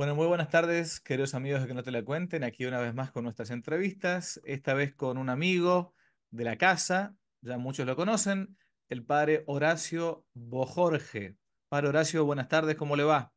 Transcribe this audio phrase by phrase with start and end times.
[0.00, 2.94] Bueno, muy buenas tardes, queridos amigos de Que No Te La Cuenten, aquí una vez
[2.94, 5.92] más con nuestras entrevistas, esta vez con un amigo
[6.30, 8.56] de la casa, ya muchos lo conocen,
[8.88, 11.36] el padre Horacio Bojorge.
[11.68, 13.34] Padre Horacio, buenas tardes, ¿cómo le va?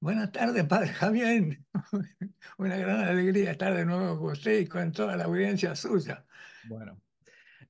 [0.00, 1.60] Buenas tardes, padre Javier.
[2.58, 6.26] Una gran alegría estar de nuevo con usted y con toda la audiencia suya.
[6.64, 7.00] Bueno,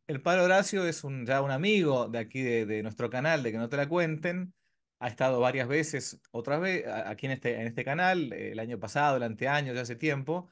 [0.06, 3.53] el padre Horacio es un, ya un amigo de aquí de, de nuestro canal, de
[3.53, 4.54] Que No Te La Cuenten,
[5.00, 8.79] ha estado varias veces, otra vez, aquí en este, en este canal, eh, el año
[8.80, 10.48] pasado, el anteaño, ya hace tiempo.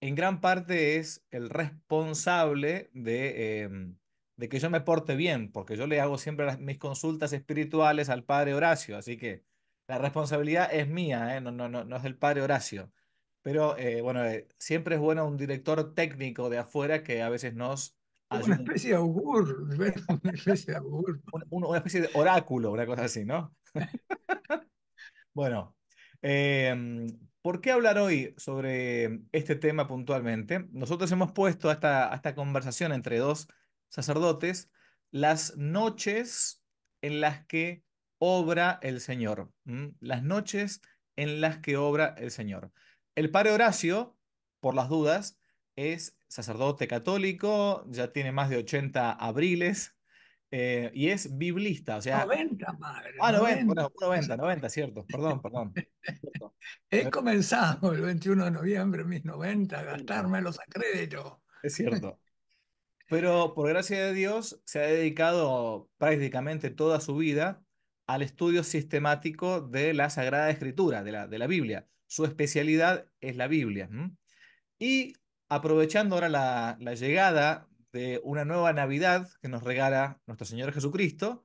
[0.00, 3.98] en gran parte es el responsable de, em,
[4.36, 8.24] de que yo me porte bien, porque yo le hago siempre mis consultas espirituales al
[8.24, 9.44] padre Horacio, así que
[9.88, 11.40] la responsabilidad es mía, ¿eh?
[11.40, 12.92] No, no, no, no es del padre Horacio.
[13.42, 14.22] Pero eh, bueno,
[14.58, 17.95] siempre es bueno un director técnico de afuera que a veces nos
[18.30, 21.20] Una especie de augur, una especie de augur.
[21.32, 23.54] un- un- una especie de oráculo, una cosa así, ¿no?
[25.34, 25.76] Bueno,
[26.22, 27.06] em,
[27.42, 30.66] ¿por qué hablar hoy sobre este tema puntualmente?
[30.70, 33.48] Nosotros hemos puesto a esta, a esta conversación entre dos
[33.90, 34.70] sacerdotes
[35.10, 36.64] las noches
[37.02, 37.84] en las que
[38.18, 39.50] obra el Señor.
[39.66, 39.92] ¿m?
[40.00, 40.80] Las noches
[41.16, 42.72] en las que obra el Señor.
[43.14, 44.16] El padre Horacio,
[44.60, 45.38] por las dudas,
[45.76, 49.96] es sacerdote católico, ya tiene más de 80 abriles
[50.50, 53.64] eh, y es biblista, o sea, 90, madre, Ah, 90, 90.
[53.64, 55.06] bueno, 90, 90, cierto.
[55.06, 55.72] Perdón, perdón.
[55.74, 56.54] Cierto.
[56.90, 61.42] He comenzado el 21 de noviembre mis 90 a 90, gastármelos a crédito.
[61.62, 62.20] Es cierto.
[63.08, 67.62] Pero por gracia de Dios se ha dedicado prácticamente toda su vida
[68.06, 71.88] al estudio sistemático de la Sagrada Escritura, de la, de la Biblia.
[72.06, 73.88] Su especialidad es la Biblia.
[73.90, 74.12] ¿m?
[74.78, 75.14] Y
[75.48, 81.44] aprovechando ahora la, llegada de una nueva Navidad que nos regala nuestro Señor Jesucristo,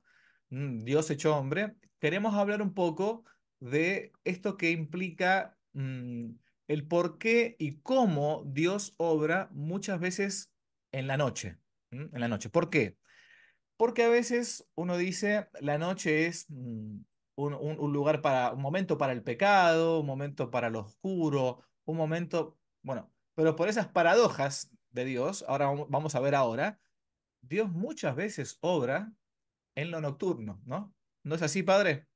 [0.50, 3.24] mm, Dios hecho hombre, queremos hablar un poco
[3.60, 6.30] de esto que implica mm,
[6.68, 10.52] el por qué y cómo Dios obra muchas veces
[10.92, 11.58] en la noche.
[11.90, 12.08] ¿m?
[12.12, 12.50] En la noche.
[12.50, 12.96] ¿Por qué?
[13.76, 16.98] Porque a veces uno dice, la noche es mm,
[17.36, 21.62] un, un- un lugar para, un momento para el pecado, un momento para lo oscuro,
[21.84, 26.80] un momento, bueno, pero por esas paradojas de Dios, ahora vamos a ver ahora,
[27.40, 29.12] Dios muchas veces obra
[29.74, 30.94] en lo nocturno, ¿no?
[31.24, 32.08] ¿No es así, padre?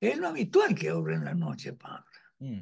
[0.00, 2.04] Es lo habitual que obra en la noche, padre.
[2.38, 2.60] Mm,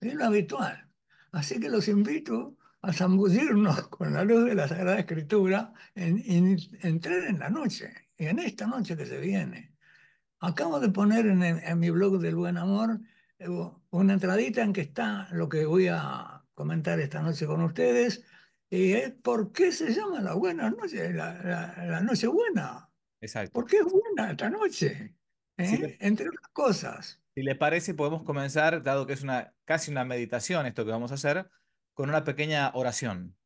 [0.00, 0.90] Es lo habitual.
[1.32, 6.56] Así que los invito a zambullirnos con la luz de la Sagrada Escritura en, en
[6.82, 9.74] entrar en la noche, en esta noche que se viene.
[10.40, 13.00] Acabo de poner en, el- en mi blog del Buen Amor
[13.38, 13.48] eh,
[13.90, 18.24] una entradita en que está lo que voy a comentar esta noche con ustedes,
[18.70, 22.90] y es por qué se llama la buena noche, la, la, la noche buena.
[23.52, 23.64] ¿Por exacto.
[23.66, 25.16] qué es buena esta noche?
[25.62, 25.78] Si ¿Eh?
[25.78, 27.22] le, Entre otras cosas.
[27.34, 31.10] si le parece, podemos comenzar, dado que es una, casi una meditación esto que vamos
[31.12, 31.50] a hacer,
[31.94, 33.36] con una pequeña oración.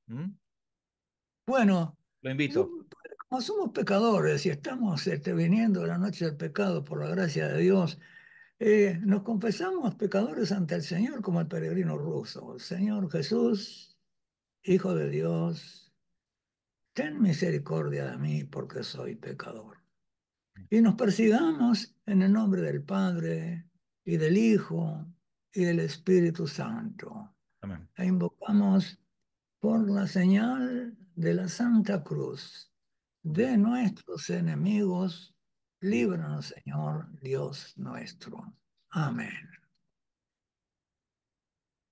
[1.47, 2.78] Bueno, Lo invito.
[3.28, 7.59] como somos pecadores y estamos este, viniendo la noche del pecado por la gracia de
[7.62, 7.98] Dios,
[8.65, 12.59] eh, nos confesamos pecadores ante el Señor como el peregrino ruso.
[12.61, 13.99] Señor Jesús,
[14.62, 15.93] Hijo de Dios,
[16.93, 19.78] ten misericordia de mí porque soy pecador.
[20.71, 23.67] Y nos persigamos en el nombre del Padre
[24.05, 25.06] y del Hijo
[25.53, 27.34] y del Espíritu Santo.
[27.62, 27.89] Amén.
[27.97, 28.97] E invocamos
[29.59, 32.72] por la señal de la Santa Cruz
[33.25, 35.34] de nuestros enemigos,
[35.82, 38.56] líbranos, Señor, Dios nuestro.
[38.91, 39.48] Amén.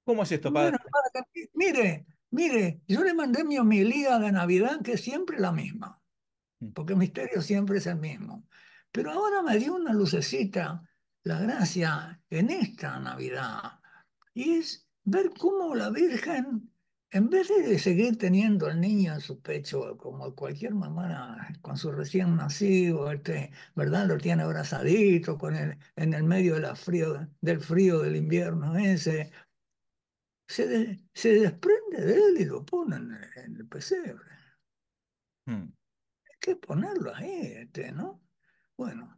[0.04, 0.76] ¿Cómo es esto, padre?
[0.90, 6.00] Bueno, mire, mire, yo le mandé mi homilía de Navidad, que es siempre la misma,
[6.60, 8.46] Mm, porque el misterio siempre es el mismo.
[8.92, 10.82] Pero ahora me dio una lucecita,
[11.22, 13.80] la gracia, en esta Navidad,
[14.34, 16.69] y es ver cómo la Virgen,
[17.12, 21.90] en vez de seguir teniendo al niño en su pecho, como cualquier mamá con su
[21.92, 24.06] recién nacido, este, ¿verdad?
[24.06, 28.76] Lo tiene abrazadito con el, en el medio de la frío, del frío del invierno
[28.76, 29.30] ese
[30.48, 34.28] se, de- se desprende de él y lo pone en, en el pesebre.
[35.46, 38.22] mm, Hay que ponerlo ahí, este, ¿no?
[38.76, 39.16] Bueno,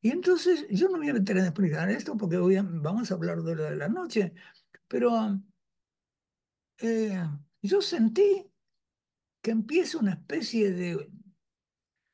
[0.00, 3.14] y entonces yo no voy a meter en explicar esto porque voy a- vamos a
[3.14, 4.34] hablar de lo de la noche,
[4.88, 5.12] pero
[6.78, 7.24] eh,
[7.62, 8.50] yo sentí
[9.42, 11.10] que empieza una especie de,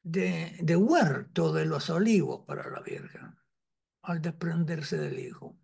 [0.02, 3.34] de, de huerto de los olivos para la Virgen
[4.02, 5.56] al desprenderse del Hijo,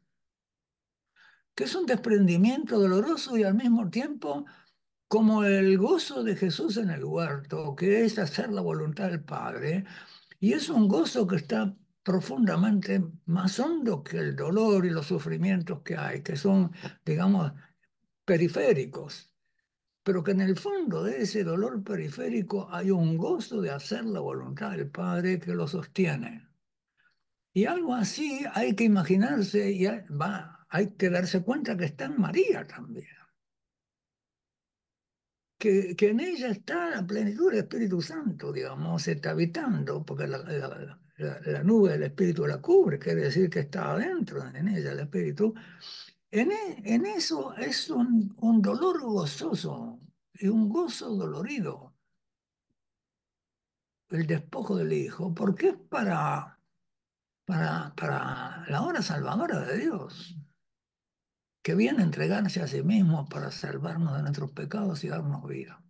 [1.55, 4.47] que es un desprendimiento doloroso y al mismo tiempo
[5.09, 9.85] como el gozo de Jesús en el huerto, que es hacer la voluntad del Padre,
[10.39, 15.83] y es un gozo que está profundamente más hondo que el dolor y los sufrimientos
[15.83, 16.71] que hay, que son,
[17.05, 17.53] digamos,
[18.31, 19.35] periféricos,
[20.05, 24.21] pero que en el fondo de ese dolor periférico hay un gozo de hacer la
[24.21, 26.49] voluntad del Padre que lo sostiene.
[27.53, 32.05] Y algo así hay que imaginarse y hay, va, hay que darse cuenta que está
[32.05, 33.09] en María también.
[35.59, 40.39] Que, que, en ella está la plenitud del Espíritu Santo, digamos, está habitando, porque la,
[40.39, 44.93] la, la, la, nube del Espíritu la cubre, quiere decir que está adentro en ella
[44.93, 45.53] el Espíritu.
[46.33, 49.99] En, e, en eso es un, un dolor gozoso
[50.35, 51.95] y un gozo dolorido,
[54.11, 56.59] el despojo del Hijo, porque es para,
[57.45, 60.37] para, para la hora salvadora de Dios
[61.63, 65.83] que viene a entregarse a sí mismo para salvarnos de nuestros pecados y darnos vida.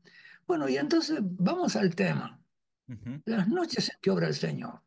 [0.47, 2.41] Bueno, y entonces vamos al tema.
[2.89, 3.23] Uh -huh.
[3.27, 4.83] Las noches en que obra el Señor.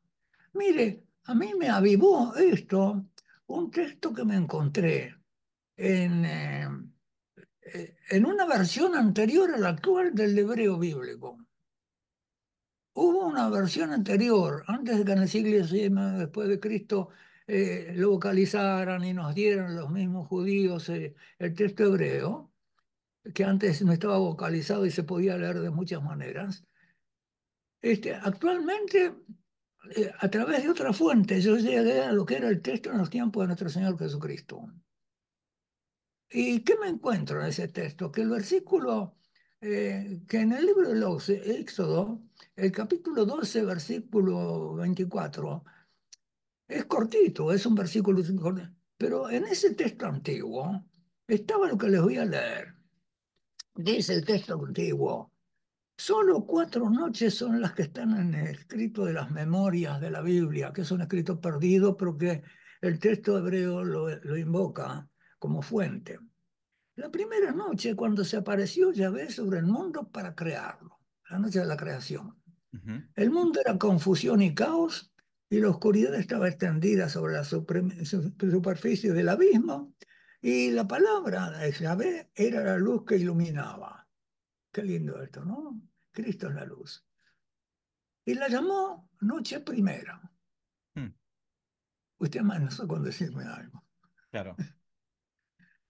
[0.54, 3.06] Mire, a mí me avivó esto,
[3.48, 5.23] un texto que me encontré
[5.78, 6.68] en, eh,
[8.10, 11.38] en una versión anterior a la actual del hebreo bíblico.
[12.96, 15.90] Hubo una versión anterior, antes de que en el siglo VI
[16.20, 17.10] después de Cristo
[17.48, 22.52] eh, lo vocalizaran y nos dieran los mismos judíos eh, el texto hebreo,
[23.34, 26.66] que antes no estaba vocalizado y se podía leer de muchas maneras.
[27.82, 29.14] Este, actualmente,
[29.96, 32.98] eh, a través de otra fuente, yo llegué a lo que era el texto en
[32.98, 34.72] los tiempos de nuestro Señor Jesucristo.
[36.36, 38.12] ¿Y qué me encuentro en ese texto?
[38.12, 39.16] Que el versículo,
[39.62, 42.24] eh, que en el libro de Éxodo,
[42.56, 45.64] el capítulo 12, versículo 24,
[46.68, 48.24] es cortito, es un versículo,
[48.98, 50.84] pero en ese texto antiguo
[51.28, 52.74] estaba lo que les voy a leer.
[53.76, 55.32] Dice el texto antiguo,
[55.96, 60.22] solo cuatro noches son las que están en el escrito de las memorias de la
[60.22, 62.42] Biblia, que es un escrito perdido, pero que
[62.82, 65.08] el texto hebreo lo, lo invoca
[65.44, 66.22] como fuente.
[66.96, 71.66] La primera noche, cuando se apareció Yahvé sobre el mundo para crearlo, la noche de
[71.66, 72.42] la creación.
[72.72, 73.12] Uh -huh.
[73.14, 75.14] El mundo era confusión y caos,
[75.50, 79.94] y la oscuridad estaba extendida sobre la superficie del abismo,
[80.42, 84.08] y la palabra de Yahvé era la luz que iluminaba.
[84.72, 85.78] Qué lindo esto, ¿no?
[86.14, 87.06] Cristo es la luz.
[88.24, 90.22] Y la llamó noche primera.
[90.96, 91.14] Hmm.
[92.20, 93.84] Usted amenazó con decirme algo.
[94.32, 94.56] Claro.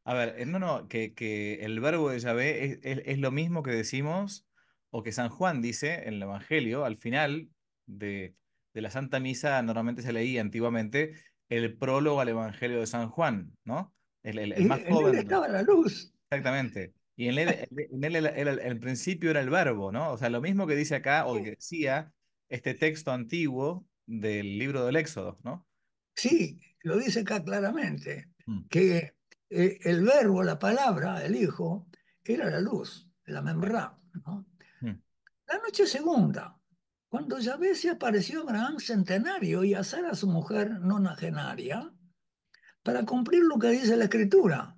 [0.06, 3.64] A ver, no, no, que, que el verbo de Yahvé es, es, es, lo mismo
[3.64, 4.46] que decimos,
[4.90, 7.50] o que San Juan dice en el Evangelio, al final
[7.86, 8.36] de,
[8.74, 11.14] de la Santa Misa normalmente se leía antiguamente
[11.50, 13.94] el prólogo al Evangelio de San Juan, ¿no?
[14.24, 15.16] El, el, el más en joven.
[15.16, 16.14] Él estaba la luz.
[16.30, 16.94] Exactamente.
[17.16, 20.12] Y en él, en él el, principio era el verbo, ¿no?
[20.12, 22.12] O sea, lo mismo que dice acá, o que decía
[22.50, 25.68] este texto antiguo del libro del Éxodo, ¿no?
[26.16, 28.68] Sí, lo dice acá claramente, mm.
[28.68, 29.14] que
[29.54, 31.88] eh, el verbo, la palabra, el hijo,
[32.24, 34.46] era la luz, la membrá, ¿no?
[34.82, 35.00] Mm.
[35.48, 36.60] La noche segunda,
[37.08, 41.94] cuando Yahvé se apareció a Abraham centenario y a Sara su mujer nonagenaria,
[42.84, 44.78] para cumplir lo que dice la Escritura.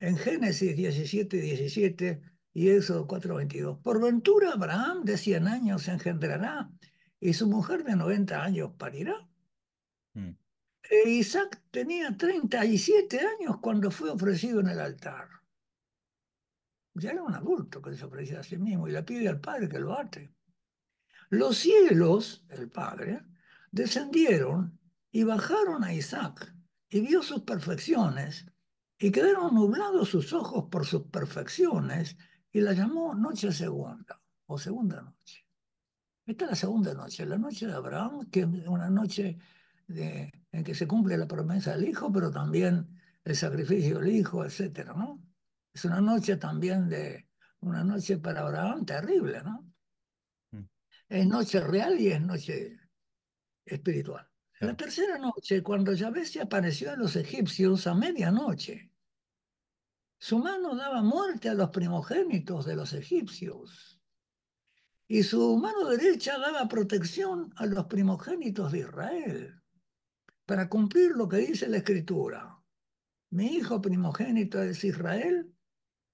[0.00, 2.20] En Génesis 17, 17
[2.52, 3.78] y Éxodo 4, 22.
[3.78, 6.70] Por ventura Abraham de 100 años engendrará
[7.20, 9.28] y su mujer de 90 años parirá.
[10.14, 10.30] Mm.
[11.06, 15.28] Isaac tenía 37 años cuando fue ofrecido en el altar.
[16.94, 19.68] Ya era un adulto que se ofrecía a sí mismo y le pide al padre
[19.68, 20.32] que lo ate.
[21.28, 23.24] Los cielos, el Padre,
[23.72, 24.78] descendieron
[25.10, 26.54] y bajaron a Isaac
[26.88, 28.46] y vio sus perfecciones
[28.98, 32.16] y quedaron nublados sus ojos por sus perfecciones
[32.52, 35.44] y la llamó noche segunda o segunda noche.
[36.24, 39.36] Esta es la segunda noche, la noche de Abraham, que es una noche
[39.86, 42.88] de, en que se cumple la promesa del hijo, pero también
[43.24, 44.86] el sacrificio del hijo, etc.
[44.96, 45.22] ¿no?
[45.72, 47.28] Es una noche también de,
[47.60, 49.72] una noche para Abraham terrible, ¿no?
[51.08, 52.78] es noche real y es noche
[53.64, 54.28] espiritual.
[54.60, 58.90] La tercera noche, cuando Yahvé se apareció a los egipcios a medianoche,
[60.18, 64.00] su mano daba muerte a los primogénitos de los egipcios
[65.06, 69.62] y su mano derecha daba protección a los primogénitos de Israel
[70.46, 72.56] para cumplir lo que dice la escritura.
[73.30, 75.52] Mi hijo primogénito es Israel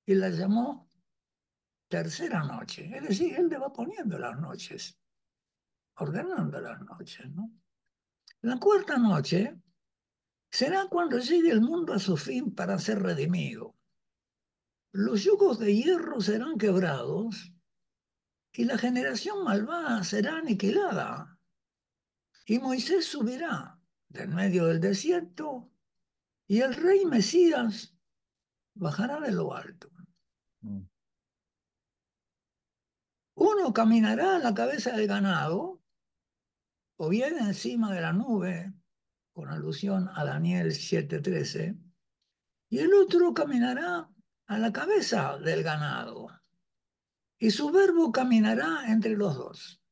[0.07, 0.89] y la llamó
[1.89, 2.91] tercera noche.
[2.97, 4.99] Es decir, él le va poniendo las noches,
[5.97, 7.53] ordenando las noches, ¿no?
[8.41, 9.55] La cuarta noche
[10.51, 13.77] será cuando llegue el mundo a su fin para ser redimido.
[14.93, 17.53] Los yugos de hierro serán quebrados
[18.53, 21.39] y la generación malvada será aniquilada.
[22.47, 23.82] Y Moisés subirá
[24.13, 25.71] del medio del desierto
[26.47, 27.97] y el rey Mesías
[28.75, 29.91] bajará de lo alto.
[30.61, 30.83] Mm,
[33.35, 35.83] Uno caminará a la cabeza del ganado
[36.97, 38.73] o bien encima de la nube,
[39.33, 41.77] con alusión a Daniel 7:13,
[42.69, 44.09] y el otro caminará
[44.47, 46.29] a la cabeza del ganado,
[47.39, 49.83] y su verbo caminará entre los dos.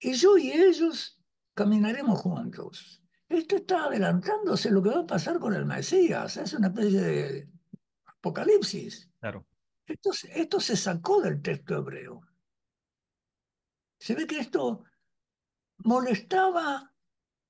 [0.00, 1.19] Y yo y ellos
[1.54, 3.02] caminaremos juntos.
[3.28, 7.48] Esto está adelantándose lo que va a pasar con el Mesías, es una especie de
[8.06, 9.08] apocalipsis.
[9.20, 9.46] claro,
[9.86, 12.22] Esto, esto se sacó del texto hebreo.
[13.98, 14.84] Se ve que esto
[15.84, 16.92] molestaba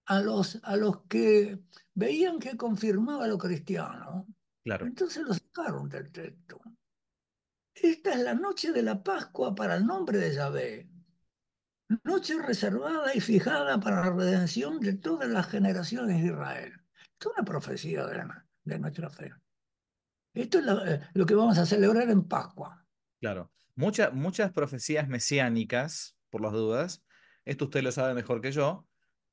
[0.07, 1.61] a los, a los que
[1.95, 4.27] veían que confirmaba lo cristiano.
[4.65, 6.61] claro, Entonces lo sacaron del texto.
[7.73, 10.90] Esta es la noche de la Pascua para el nombre de Yahvé.
[12.05, 16.73] Noche reservada y fijada para la redención de todas las generaciones de Israel.
[17.13, 19.33] Esto es una profecía de, la- de nuestra fe.
[20.35, 22.87] Esto es la- eh, lo que vamos a celebrar en Pascua.
[23.21, 23.51] claro.
[23.77, 27.03] Mucha- muchas profecías mesiánicas, por las dudas,
[27.47, 28.87] esto usted lo sabe mejor que yo,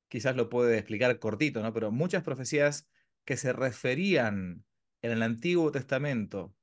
[0.08, 1.72] quizás lo puede explicar cortito, ¿no?
[1.74, 2.88] Pero muchas profecías
[3.26, 4.64] que se referían
[5.02, 6.54] en el Antiguo Testamento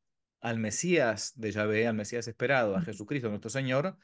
[0.41, 3.97] al Mesías de Yahvé, al Mesías esperado, a Jesucristo nuestro Señor,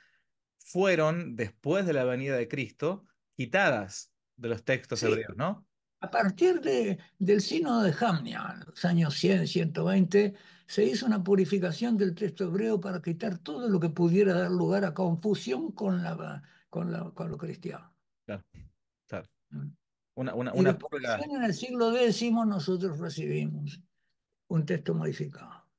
[0.64, 5.68] fueron, después de la venida de Cristo, quitadas de los textos Sí, hebreos, ¿no?
[6.02, 10.36] A partir de, del sínodo de Jamnia, en los años 100, 120,
[10.68, 14.86] se hizo una purificación del texto hebreo para quitar todo lo que pudiera dar lugar
[14.86, 17.96] a confusión con, la, con, la, con lo cristiano.
[18.26, 18.44] Claro,
[19.08, 19.28] claro.
[19.50, 19.68] ¿Mm?
[20.16, 23.82] Una, una, Y una en el siglo X, nosotros recibimos
[24.48, 25.70] un texto modificado.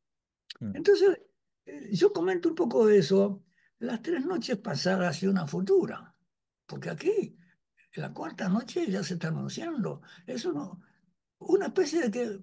[0.60, 1.22] mm, Entonces,
[1.66, 3.44] eh, yo comento un poco de eso,
[3.82, 6.14] las tres noches pasadas y una futura,
[6.66, 7.36] porque aquí,
[7.94, 10.02] la cuarta noche ya se está anunciando.
[10.26, 10.46] Es
[11.38, 12.40] una especie de que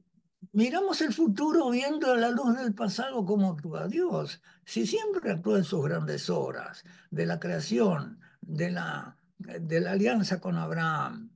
[0.51, 4.41] miramos el futuro viendo a la luz del pasado cómo actúa Dios.
[4.65, 10.41] Si siempre actúa en sus grandes obras, de la creación, de la, de la alianza
[10.41, 11.31] con Abraham,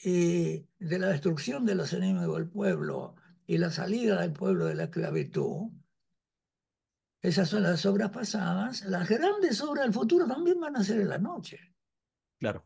[0.00, 4.76] y de la destrucción de los enemigos del pueblo y la salida del pueblo de
[4.76, 5.72] la esclavitud,
[7.20, 11.08] esas son las obras pasadas, las grandes obras del futuro también van a ser en
[11.08, 11.58] la noche.
[12.38, 12.64] claro,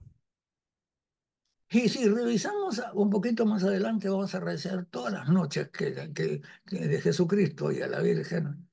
[1.70, 6.42] Y si revisamos un poquito más adelante, vamos a revisar todas las noches que, que,
[6.66, 8.68] que de Jesucristo y a la Virgen.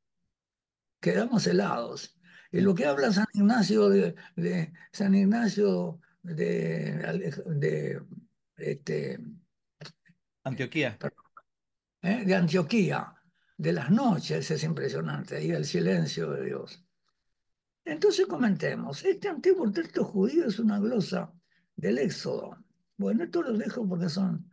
[1.00, 2.20] Quedamos helados.
[2.52, 8.02] Y lo que habla San Ignacio de, de San Ignacio de,
[8.58, 9.20] este,
[10.44, 10.98] Antioquía,
[12.02, 12.24] ¿eh?
[12.26, 13.14] de Antioquía,
[13.60, 16.82] de las noches, es impresionante, y el silencio de Dios.
[17.84, 21.34] Entonces comentemos, este antiguo texto judío es una glosa
[21.76, 22.58] del Éxodo.
[22.96, 24.50] Bueno, esto lo dejo porque son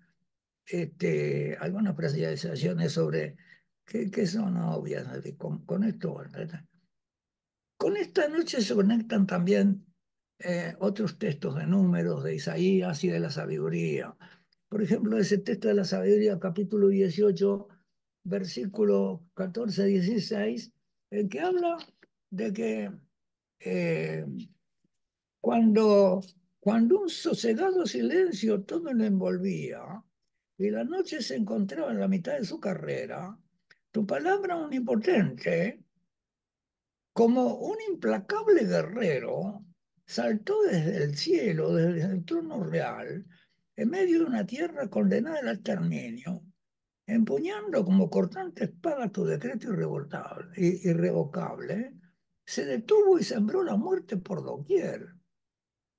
[0.65, 3.37] este, algunas precisaciones sobre
[3.85, 5.07] que, son obvias.
[5.39, 6.65] Con, con esto, ¿verdad?
[7.77, 9.87] con esta noche se conectan también
[10.41, 14.17] eh, otros textos de números, de Isaías y de la sabiduría.
[14.69, 17.69] Por ejemplo, ese texto de la sabiduría, capítulo 18,
[18.27, 20.73] versículo 14-16,
[21.11, 21.79] en que habla
[22.31, 22.91] de que
[23.61, 24.27] eh,
[25.41, 26.21] cuando,
[26.59, 30.03] cuando un sosegado silencio todo lo envolvía
[30.59, 33.39] y la noche se encontraba en la mitad de su carrera,
[33.93, 35.85] tu palabra omnipotente,
[37.13, 39.65] como un implacable guerrero,
[40.05, 43.25] saltó desde el cielo, desde el trono real,
[43.77, 46.43] en medio de una tierra condenada al exterminio,
[47.07, 49.69] empuñando como cortante espada tu decreto
[50.57, 51.95] irrevocable,
[52.45, 55.17] se detuvo y sembró la muerte por doquier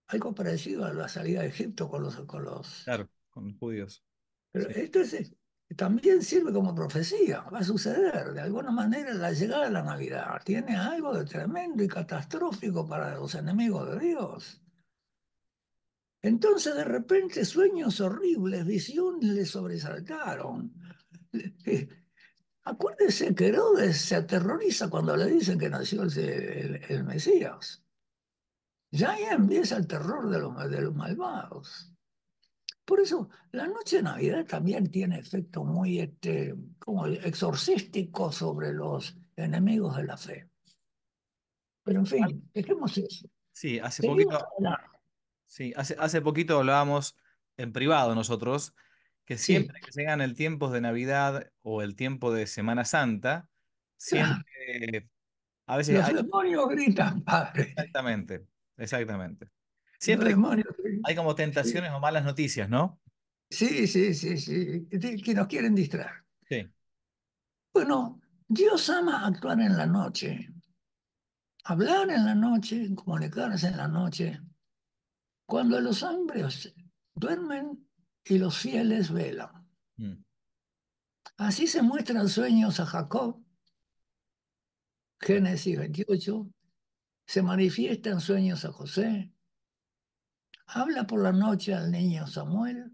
[0.08, 2.16] algo parecido a la salida de Egipto con los...
[2.22, 2.84] Con los...
[2.84, 4.04] claro, con los judíos.
[4.52, 5.36] Pero Sí, esto es,
[5.76, 8.32] también sirve como profecía, va a suceder.
[8.34, 13.16] De alguna manera la llegada de la Navidad tiene algo de tremendo y catastrófico para
[13.16, 14.62] los enemigos de Dios.
[16.22, 20.74] Entonces de repente sueños horribles, visiones le sobresaltaron.
[22.64, 27.84] Acuérdese que Herodes se aterroriza cuando le dicen que nació el, el, el Mesías.
[28.92, 31.94] Ya ahí empieza el terror de los, de los malvados.
[32.84, 39.18] Por eso, la noche de Navidad también tiene efecto muy este, como exorcístico sobre los
[39.36, 40.50] enemigos de la fe.
[41.84, 43.28] Pero en fin, dejemos eso.
[43.52, 44.78] Sí, hace Seguimos poquito,
[45.46, 47.16] sí, hace, hace poquito hablábamos
[47.58, 48.74] en privado nosotros
[49.28, 53.52] que Sí, siempre que llegan el tiempo de Navidad o el tiempo de Semana Santa,
[53.98, 55.10] siempre,
[55.68, 57.76] a veces Los hay, demonios gritan, padre.
[57.76, 59.50] exactamente, exactamente.
[60.00, 60.68] Siempre demonios.
[61.04, 63.02] hay como Sí, tentaciones o malas noticias, ¿no?
[63.50, 66.12] sí, sí, sí, sí, que que nos quieren distraer.
[66.50, 66.72] Sí.
[67.74, 68.20] Bueno,
[68.50, 70.50] Dios ama actuar en la noche,
[71.66, 74.42] hablar en la noche, comunicarse en la noche,
[75.46, 76.74] cuando los hombres
[77.16, 77.87] duermen
[78.30, 79.70] y los fieles velan.
[79.98, 80.24] Mm,
[81.38, 83.44] Así se muestran sueños a Jacob.
[85.20, 86.50] Génesis 28,
[87.26, 89.34] se manifiestan sueños a José,
[90.68, 92.92] habla por la noche al niño Samuel,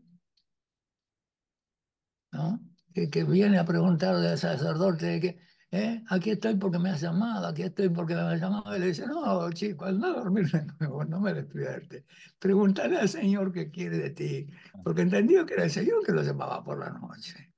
[2.32, 2.62] ¿no?
[2.94, 5.40] Que, que viene a preguntarle al sacerdote que,
[5.74, 6.04] ¿eh?
[6.10, 8.76] aquí estoy porque me has llamado, aquí estoy porque me has llamado.
[8.76, 12.06] Y le dice, no, chico, anda a dormir de nuevo, no me despierte.
[12.40, 14.48] Pregúntale al Señor qué quiere de ti,
[14.84, 17.54] porque entendió que era el Señor que lo llamaba por la noche.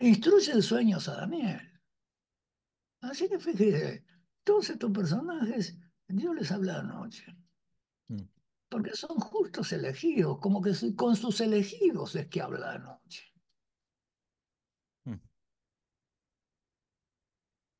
[0.00, 1.60] Instruye sueños a Daniel.
[3.00, 4.04] Así que fíjese,
[4.44, 7.36] todos estos personajes, Dios les habla de noche,
[8.08, 8.28] Mm,
[8.68, 13.32] porque son justos elegidos, como que con sus elegidos es que habla de noche.
[15.06, 15.18] mm,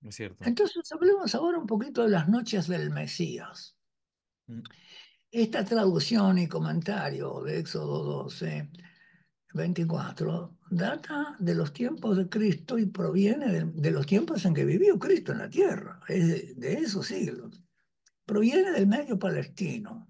[0.03, 0.45] Es cierto.
[0.45, 3.77] Entonces hablemos ahora un poquito de las noches del Mesías.
[4.47, 4.63] Mm,
[5.31, 8.71] Esta traducción y comentario de Éxodo 12,
[9.55, 14.65] 24, data de los tiempos de Cristo y proviene de, de los tiempos en que
[14.65, 17.63] vivió Cristo en la tierra, es de, de esos siglos.
[18.27, 20.09] Proviene del medio palestino.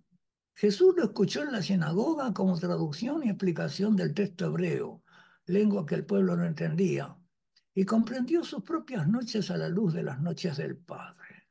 [0.54, 5.02] Jesús lo escuchó en la sinagoga como traducción y explicación del texto hebreo,
[5.46, 7.16] lengua que el pueblo no entendía,
[7.75, 11.49] y comprendió sus propias noches a la luz de las noches del Padre.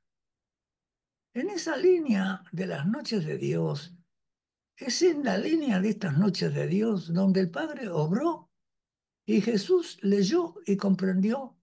[1.34, 3.96] En esa línea de las noches de Dios,
[4.76, 8.50] es en la línea de estas noches de Dios donde el Padre obró
[9.26, 11.58] y Jesús leyó y comprendió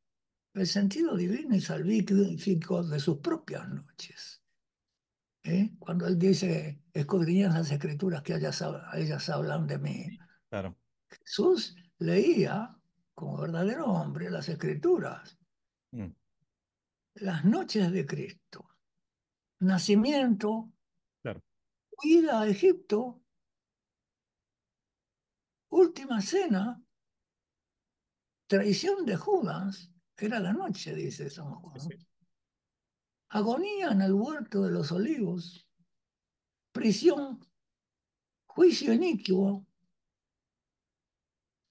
[0.54, 4.42] el sentido divino y salvífico de sus propias noches.
[5.42, 5.72] ¿Eh?
[5.78, 10.18] Cuando él dice, escudriñan las escrituras que ellas, ellas hablan de mí.
[10.48, 10.76] Claro.
[11.08, 12.77] Jesús leía
[13.18, 15.36] como verdadero hombre las escrituras,
[15.90, 16.12] Mm,
[17.14, 18.68] las noches de Cristo,
[19.58, 20.70] nacimiento,
[21.20, 21.42] Claro.
[22.00, 23.24] huida a Egipto,
[25.70, 26.80] última cena,
[28.46, 31.96] traición de Judas, era la noche, dice San Juan, sí.
[33.30, 35.66] agonía en el huerto de los olivos,
[36.70, 37.40] prisión,
[38.46, 39.66] juicio iniquo,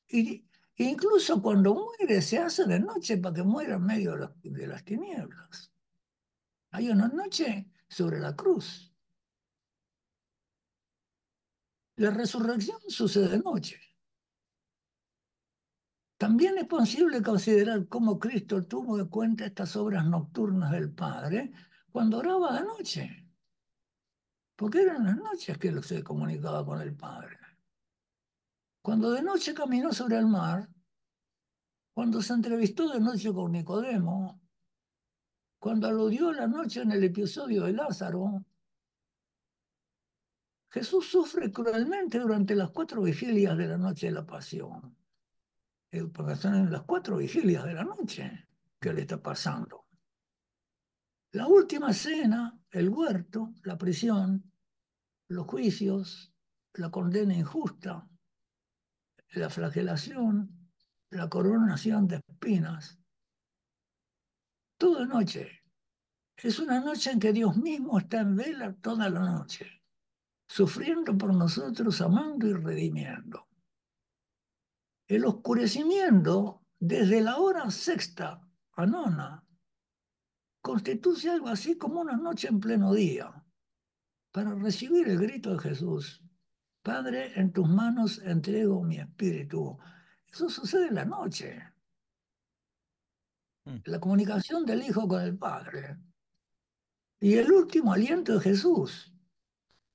[0.09, 0.46] y
[0.77, 5.71] incluso cuando muere se hace de noche para que muera en medio de, las tinieblas.
[6.71, 8.93] Hay una noche sobre la cruz.
[11.95, 13.79] La resurrección sucede de noche.
[16.17, 21.51] También es posible considerar cómo Cristo tuvo en cuenta estas obras nocturnas del Padre
[21.91, 23.27] cuando oraba de noche,
[24.55, 27.37] porque eran las noches que se comunicaba con el Padre.
[28.87, 30.69] Cuando de noche caminó sobre el mar,
[31.93, 34.39] cuando se entrevistó de noche con Nicodemo,
[35.59, 38.45] cuando aludió la noche en el episodio de Lázaro,
[40.69, 44.95] Jesús sufre cruelmente durante las cuatro vigilias de la noche de la pasión.
[45.91, 48.47] Eh, Porque son en las cuatro vigilias de la noche
[48.79, 49.85] que le está pasando.
[51.33, 54.49] La última cena, el huerto, la prisión,
[55.27, 56.33] los juicios,
[56.75, 58.07] la condena injusta,
[59.31, 60.71] la flagelación,
[61.09, 62.99] la coronación de espinas.
[64.77, 65.63] Todo de noche.
[66.37, 69.81] Es una noche en que Dios mismo está en vela toda la noche,
[70.47, 73.47] sufriendo por nosotros, amando y redimiendo.
[75.07, 79.43] El oscurecimiento desde la hora sexta a nona
[80.61, 83.33] constituye algo así como una noche en pleno día
[84.31, 86.21] para recibir el grito de Jesús.
[86.87, 89.77] Padre, en tus manos entrego mi espíritu.
[90.31, 91.61] Eso sucede en la noche.
[93.65, 95.97] Mm, La comunicación del Hijo con el Padre.
[97.19, 99.13] Y el último aliento de Jesús.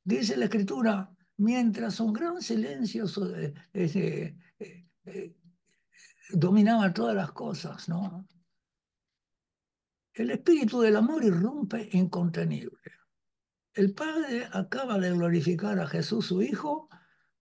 [0.05, 4.37] Dice la Escritura, mientras un gran silencio eh, eh,
[5.07, 5.37] eh,
[6.29, 8.29] dominaba todas las cosas, ¿no?
[10.13, 12.93] El espíritu del amor irrumpe incontenible.
[13.75, 16.91] El Padre acaba de glorificar a Jesús, su Hijo,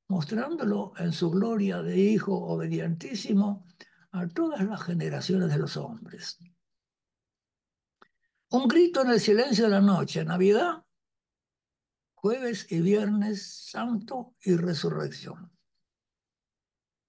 [0.07, 3.67] mostrándolo en su gloria de Hijo obedientísimo
[4.11, 6.39] a todas las generaciones de los hombres.
[8.49, 10.85] Un grito en el silencio de la noche, Navidad,
[12.13, 15.51] jueves y viernes santo y resurrección.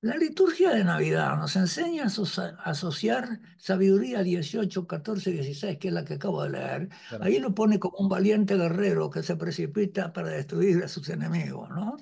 [0.03, 5.89] La liturgia de Navidad nos enseña a aso- a asociar sabiduría 18, 14, 16, que
[5.89, 6.89] es la que acabo de leer.
[7.09, 7.25] Claro.
[7.25, 11.69] Ahí lo pone como un valiente guerrero que se precipita para destruir a sus enemigos,
[11.71, 11.97] ¿no?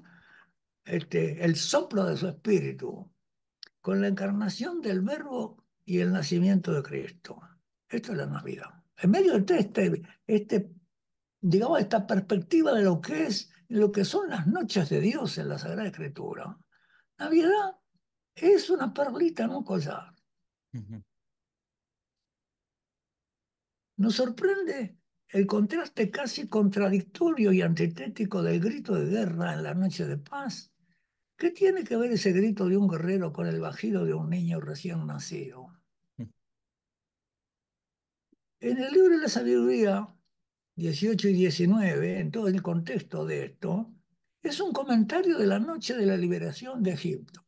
[0.82, 3.12] Este, el soplo de su espíritu,
[3.82, 7.38] con la encarnación del Verbo y el nacimiento de Cristo.
[7.86, 8.82] Esto es la Navidad.
[8.96, 10.72] En medio de este, este,
[11.38, 15.50] digamos, esta perspectiva de lo que es, lo que son las noches de Dios en
[15.50, 16.56] la Sagrada Escritura,
[17.18, 17.76] Navidad
[18.34, 20.14] es una un collar.
[20.72, 21.02] Ujú.
[23.96, 24.96] Nos sorprende
[25.28, 30.72] el contraste casi contradictorio y antitético del grito de guerra en la noche de paz.
[31.36, 34.60] ¿Qué tiene que ver ese grito de un guerrero con el bajido de un niño
[34.60, 35.68] recién nacido?
[38.62, 40.14] En el libro de la sabiduría
[40.76, 43.92] 18 y 19, en todo el contexto de esto,
[44.42, 47.46] es un comentario de la noche de la liberación de Egipto,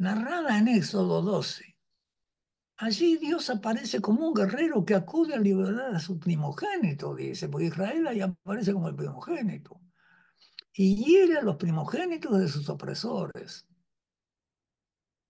[0.00, 1.76] narrada en Éxodo 12.
[2.78, 7.66] Allí Dios aparece como un guerrero que acude a liberar a su primogénito, dice, porque
[7.66, 9.78] Israel ahí aparece como el primogénito,
[10.72, 13.66] y hiere a los primogénitos de sus opresores.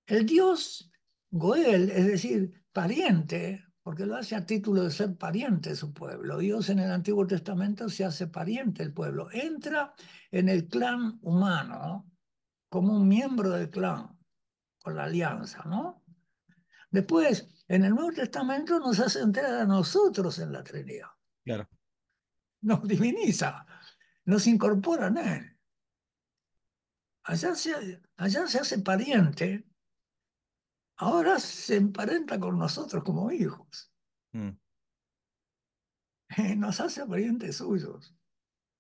[0.07, 0.89] El Dios
[1.31, 6.39] Goel, es decir, pariente, porque lo hace a título de ser pariente de su pueblo.
[6.39, 9.29] Dios en el Antiguo Testamento se hace pariente del pueblo.
[9.33, 9.95] Entra
[10.31, 12.09] en el clan humano
[12.69, 14.20] como un miembro del clan,
[14.83, 16.03] con la alianza, ¿no?
[16.91, 21.09] Después, en el Nuevo Testamento nos hace entrar a nosotros en la Trinidad.
[21.45, 21.69] Claro.
[22.63, 23.65] Nos diviniza,
[24.25, 25.59] nos incorpora en Él.
[27.25, 29.69] Allá se, allá se hace pariente,
[30.97, 33.93] ahora se emparenta con nosotros como hijos.
[34.33, 34.51] Mm.
[36.59, 38.15] Nos hace parientes suyos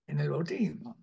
[0.06, 1.02] en el bautismo.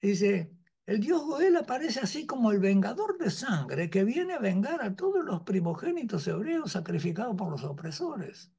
[0.00, 0.57] Dice,
[0.88, 4.96] el dios Goel aparece así como el vengador de sangre que viene a vengar a
[4.96, 8.50] todos los primogénitos hebreos sacrificados por los opresores.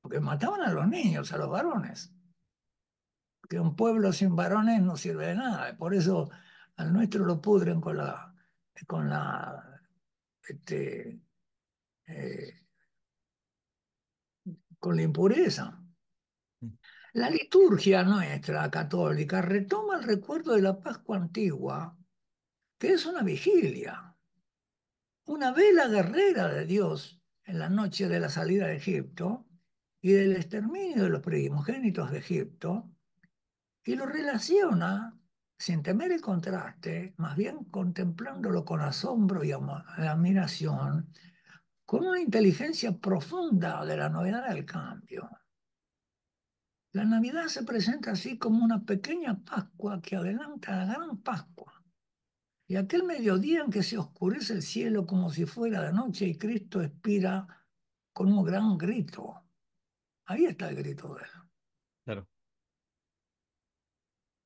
[0.00, 2.12] Porque mataban a los niños, a los varones.
[3.40, 5.76] Porque un pueblo sin varones no sirve de nada.
[5.76, 6.30] Por eso
[6.74, 8.34] al nuestro lo pudren con la,
[8.88, 9.80] con la,
[10.48, 11.22] este,
[12.08, 12.66] eh,
[14.80, 15.80] con la impureza.
[17.16, 21.96] La liturgia nuestra católica retoma el recuerdo de la Pascua antigua,
[22.78, 24.14] que es una vigilia,
[25.24, 29.46] una vela guerrera de Dios en la noche de la salida de Egipto
[30.02, 32.92] y del exterminio de los primogénitos de Egipto,
[33.82, 35.18] y lo relaciona,
[35.58, 41.10] sin temer el contraste, más bien contemplándolo con asombro y admiración,
[41.86, 45.30] con una inteligencia profunda de la novedad del cambio.
[46.96, 51.84] La Navidad se presenta así como una pequeña Pascua que adelanta la gran Pascua.
[52.66, 56.38] Y aquel mediodía en que se oscurece el cielo como si fuera de noche y
[56.38, 57.66] Cristo expira
[58.14, 59.44] con un gran grito.
[60.24, 61.30] Ahí está el grito de él.
[62.06, 62.28] Claro.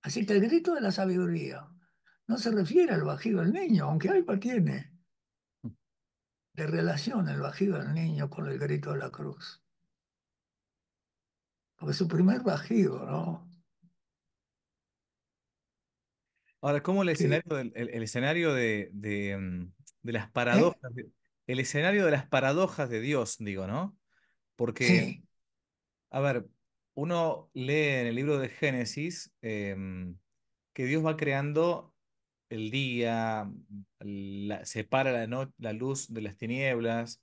[0.02, 1.68] Así que el grito de la sabiduría
[2.26, 4.98] no se refiere al bajido del niño, aunque algo tiene
[6.54, 9.62] de relación el bajido del niño con el grito de la cruz.
[11.80, 13.50] Porque su primer bajido, ¿no?
[16.60, 20.30] Ahora, ¿cómo el escenario, del- el, el escenario de, de, mm, de las ¿eh?
[20.32, 20.92] paradojas,
[21.46, 23.96] el escenario de las paradojas de Dios, digo, ¿no?
[24.56, 25.22] Porque, Sí,
[26.10, 26.46] a ver,
[26.94, 30.18] uno lee en el libro de Génesis em,
[30.74, 31.94] que Dios va creando
[32.50, 33.50] el día,
[34.00, 37.22] la- separa la, no- la luz de las tinieblas,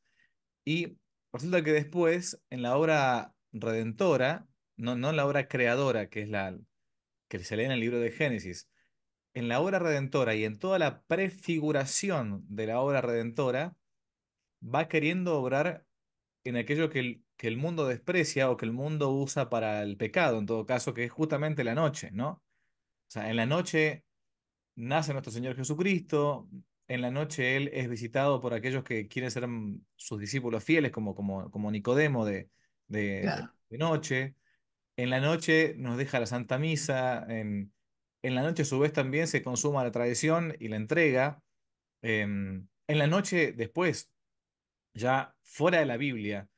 [0.66, 0.98] y
[1.34, 6.58] resulta que después, en la obra redentora, no, no la obra creadora, que es la
[7.28, 8.70] que se lee en el libro de Génesis,
[9.34, 13.76] en la obra redentora y en toda la prefiguración de la obra redentora,
[14.64, 15.86] va queriendo obrar
[16.44, 19.98] en aquello que el, que el mundo desprecia o que el mundo usa para el
[19.98, 22.30] pecado, en todo caso, que es justamente la noche, ¿no?
[22.30, 24.06] O sea, en la noche
[24.76, 26.50] nace nuestro Señor Jesucristo,
[26.88, 30.92] en la noche Él es visitado por aquellos que quieren ser mm, sus discípulos fieles,
[30.92, 32.50] como, como, como Nicodemo de,
[32.88, 33.54] de, de- claro.
[33.70, 34.36] de noche.
[34.98, 37.74] En la noche nos deja la Santa Misa, en,
[38.24, 41.42] en la noche a su vez también se consuma la tradición y la entrega.
[42.02, 44.10] Em, en la noche después,
[44.94, 46.50] ya fuera de la Biblia,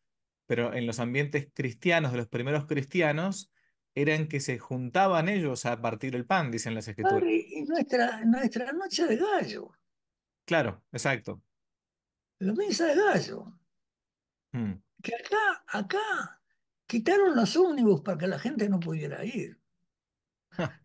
[0.45, 3.51] pero en los ambientes cristianos de los primeros cristianos,
[3.95, 7.23] eran que se juntaban ellos a partir el pan, dicen las escrituras.
[7.29, 9.71] Y nuestra, nuestra noche de gallo,
[10.45, 11.41] Claro, exacto.
[12.39, 13.53] la misa de gallo,
[14.53, 16.41] Mm, que acá, acá
[16.87, 19.59] quitaron los ómnibus para que la gente no pudiera ir,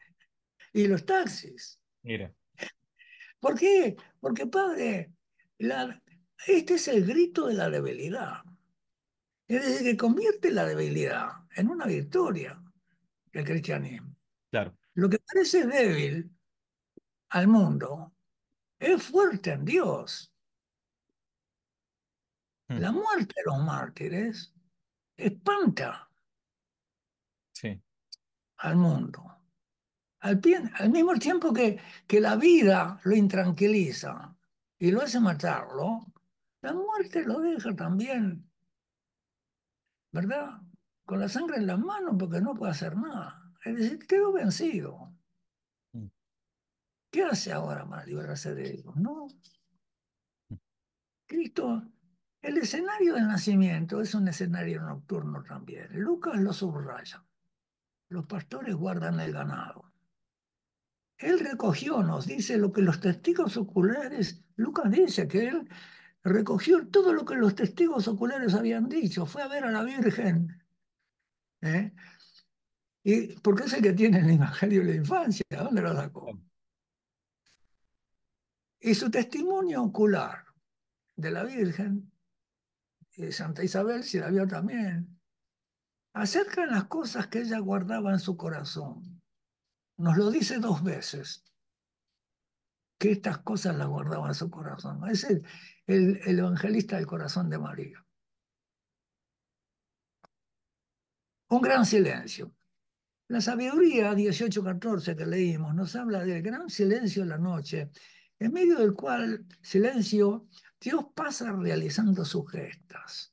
[0.72, 1.80] y los taxis.
[2.02, 2.34] Mira,
[3.40, 3.96] ¿Por qué?
[4.20, 5.12] Porque, padre,
[5.58, 6.02] la-
[6.46, 8.42] este es el grito de la debilidad.
[9.46, 12.60] Es decir, que convierte la debilidad en una victoria,
[13.32, 14.16] el cristianismo.
[14.50, 14.76] claro.
[14.94, 16.30] Lo que parece débil
[17.30, 18.14] al mundo
[18.78, 20.33] es fuerte en Dios.
[22.68, 24.52] Mm, La muerte de los mártires
[25.16, 26.10] espanta
[27.52, 27.82] Sí,
[28.58, 29.22] al mundo.
[30.20, 30.40] Al,
[30.74, 34.36] al mismo tiempo que, que la vida lo intranquiliza
[34.78, 36.00] y lo hace matarlo,
[36.62, 38.50] la muerte lo deja también,
[40.12, 40.60] ¿verdad?
[41.04, 43.52] Con la sangre en las manos porque no puede hacer nada.
[43.64, 45.14] Es decir, quedó vencido.
[45.94, 46.06] mm,
[47.10, 48.94] ¿Qué hace ahora para librarse de ellos?
[48.96, 49.28] No.
[51.26, 51.82] Cristo,
[52.44, 55.88] el escenario del nacimiento es un escenario nocturno también.
[55.92, 57.24] Lucas lo subraya.
[58.08, 59.90] Los pastores guardan el ganado.
[61.16, 65.68] Él recogió, nos dice lo que los testigos oculares, Lucas dice que él
[66.22, 70.62] recogió todo lo que los testigos oculares habían dicho, fue a ver a la Virgen,
[71.62, 71.94] ¿eh?
[73.02, 76.38] Y, porque es el que tiene el Evangelio de la infancia, ¿dónde lo sacó?
[78.80, 80.44] Y su testimonio ocular
[81.16, 82.13] de la Virgen,
[83.16, 85.20] y Santa Isabel si la vio también,
[86.14, 89.22] acerca de las cosas que ella guardaba en su corazón.
[89.96, 91.44] Nos lo dice dos veces,
[92.98, 95.08] que estas cosas las guardaba en su corazón.
[95.08, 95.46] Es el,
[95.86, 98.04] el, el evangelista del corazón de María.
[101.48, 102.54] Un gran silencio.
[103.28, 107.90] La sabiduría 18-14 que leímos nos habla del gran silencio de la noche,
[108.38, 110.48] en medio del cual silencio
[110.84, 113.32] Dios pasa realizando sus gestas.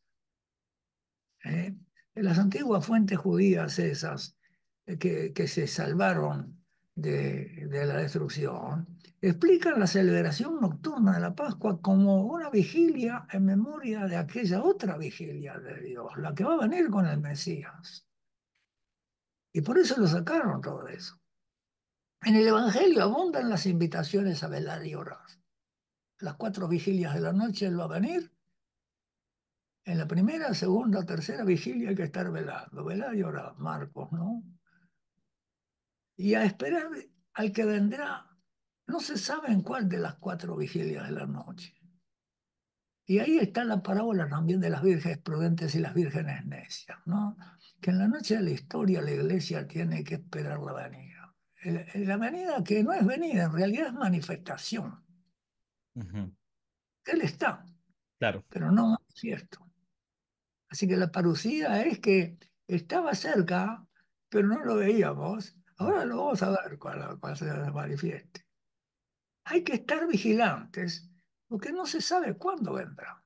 [1.44, 1.76] ¿eh?
[2.16, 4.38] En las antiguas fuentes judías esas
[4.86, 6.64] eh, que, que se salvaron
[6.96, 8.88] de, de la destrucción,
[9.20, 14.98] explican la celebración nocturna de la Pascua como una vigilia en memoria de aquella otra
[14.98, 18.08] vigilia de Dios, la que va a venir con el Mesías.
[19.52, 21.20] Y por eso lo sacaron todo eso.
[22.24, 25.41] En el Evangelio abundan las invitaciones a velar y orar.
[26.22, 28.32] Las cuatro vigilias de la noche Él va a venir.
[29.84, 32.86] En la primera, segunda, tercera vigilia hay que estar velando.
[32.86, 34.44] Velar y orar, Marcos, ¿no?
[36.16, 36.90] Y a esperar
[37.34, 38.28] al que vendrá.
[38.86, 41.74] No se sabe en cuál de las cuatro vigilias de la noche.
[43.06, 47.36] Y ahí está la parábola también de las vírgenes prudentes y las vírgenes necias, ¿no?
[47.82, 51.36] Que en la noche de la historia la iglesia tiene que esperar la venida.
[51.96, 55.04] La venida que no es venida, en realidad es manifestación.
[55.96, 57.66] Él está,
[58.20, 58.44] Claro.
[58.50, 59.68] pero no manifiesto.
[60.70, 63.86] Así que la parucía es que estaba cerca,
[64.30, 65.58] pero no lo veíamos.
[65.78, 68.46] Ahora lo vamos a ver cuando, cuando se manifieste.
[69.46, 71.10] Hay que estar vigilantes
[71.48, 73.26] porque no se sabe cuándo vendrá.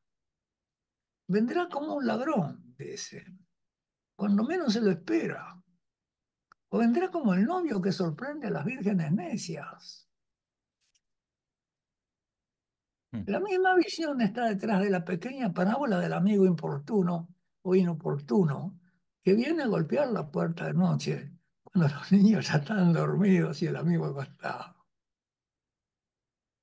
[1.28, 3.26] Vendrá como un ladrón, dice,
[4.16, 5.62] cuando menos se lo espera.
[6.70, 10.10] O vendrá como el novio que sorprende a las vírgenes necias.
[13.05, 18.80] Mm, La misma visión está detrás de la pequeña parábola del amigo importuno o inoportuno
[19.24, 21.32] que viene a golpear la puerta de noche
[21.64, 24.76] cuando los niños ya están dormidos y el amigo acostado.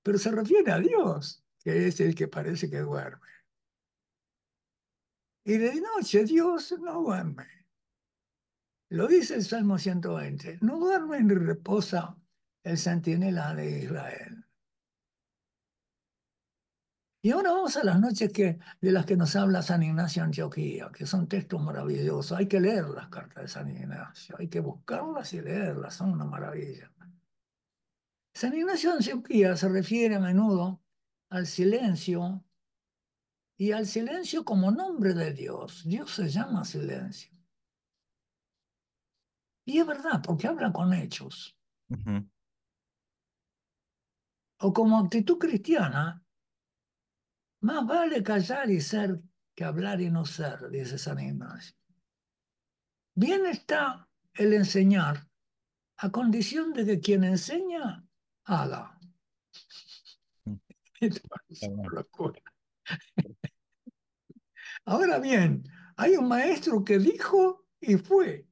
[0.03, 3.29] Pero se refiere a Dios, que es el que parece que duerme.
[5.45, 7.47] Y de noche Dios no duerme.
[8.91, 10.59] Lo dice el Salmo 120.
[10.61, 12.17] No duerme ni reposa
[12.63, 14.42] el centinela de Israel.
[17.25, 20.91] Y ahora vamos a las noches que, de las que nos habla San Ignacio Antioquía,
[20.93, 22.37] que son textos maravillosos.
[22.37, 26.25] Hay que leer las cartas de San Ignacio, hay que buscarlas y leerlas, son una
[26.25, 26.91] maravilla.
[28.35, 30.83] San Ignacio de Antioquía se refiere a menudo
[31.31, 32.45] al silencio
[33.57, 35.85] y al silencio como nombre de Dios.
[35.85, 37.31] Dios se llama silencio.
[39.65, 41.57] Y es verdad, porque habla con hechos.
[44.59, 46.22] O como actitud cristiana,
[47.63, 49.21] más vale callar y ser
[49.55, 51.77] que hablar y no ser, dice San Ignacio.
[53.15, 55.29] Bien está el enseñar
[55.99, 58.05] a condición de que quien enseña
[58.45, 58.99] haga.
[60.45, 60.57] mm.
[64.85, 65.63] Ahora bien,
[65.97, 68.49] hay un maestro que dijo y fue.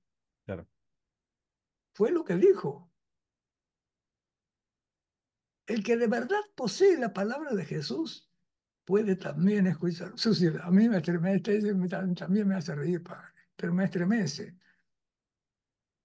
[0.46, 0.68] Claro.
[1.94, 2.92] Fue lo que dijo.
[5.66, 8.29] El que de verdad posee la palabra de Jesús
[8.90, 10.62] puede también escuchar su ciudad.
[10.64, 11.60] A mí me estremece,
[12.16, 14.56] también me hace reír, padre, pero me estremece.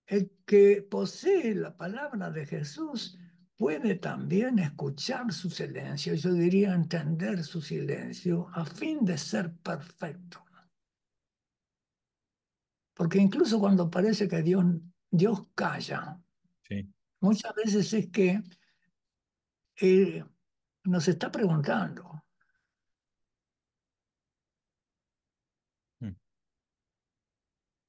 [0.06, 3.18] El que posee la palabra de Jesús
[3.58, 10.46] puede también escuchar su silencio, yo diría entender su silencio, a fin de ser perfecto.
[12.94, 14.64] Porque incluso cuando parece que Dios,
[15.10, 16.22] Dios calla,
[16.70, 16.94] Sí.
[17.20, 18.44] muchas veces es que
[19.82, 20.24] eh,
[20.84, 22.16] nos está preguntando.
[26.02, 26.16] Mm.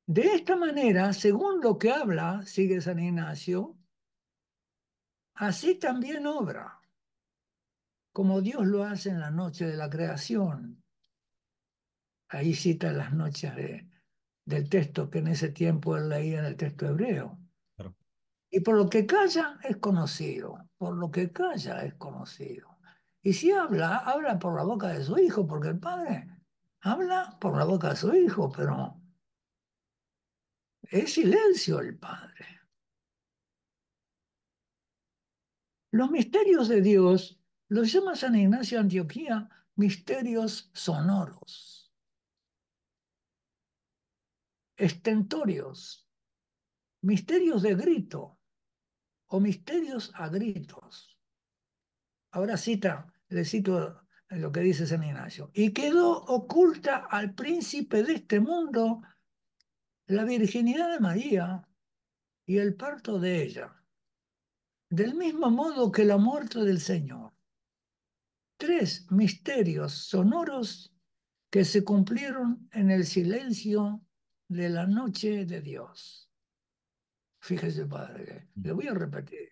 [0.07, 3.77] De esta manera, según lo que habla, sigue San Ignacio,
[5.35, 6.81] así también obra,
[8.13, 10.81] como Dios lo hace en la noche de la creación.
[12.29, 13.91] Ahí cita las noches de,
[14.45, 17.41] del texto que en ese tiempo él leía en el texto hebreo.
[17.75, 17.97] Claro.
[18.49, 22.79] Y por lo que calla es conocido, por lo que calla es conocido.
[23.23, 26.29] Y si habla, habla por la boca de su hijo, porque el padre
[26.81, 29.03] habla por la boca de su hijo, pero
[30.91, 32.61] es silencio el padre.
[35.93, 41.93] Los misterios de Dios los llama San Ignacio de Antioquía misterios sonoros,
[44.77, 46.09] estentorios,
[47.03, 48.39] misterios de grito
[49.27, 51.19] o misterios a gritos.
[52.31, 55.51] Ahora cita, le cito lo que dice San Ignacio.
[55.55, 59.03] Y quedó oculta al príncipe de este mundo
[60.09, 61.69] la virginidad de María
[62.47, 63.75] y el parto de ella,
[64.89, 67.33] del mismo modo que la muerte del Señor.
[68.57, 70.95] Tres misterios sonoros
[71.51, 74.01] que se cumplieron en el silencio
[74.49, 76.31] de la noche de Dios.
[77.41, 79.51] Fíjese, padre, le voy a repetir.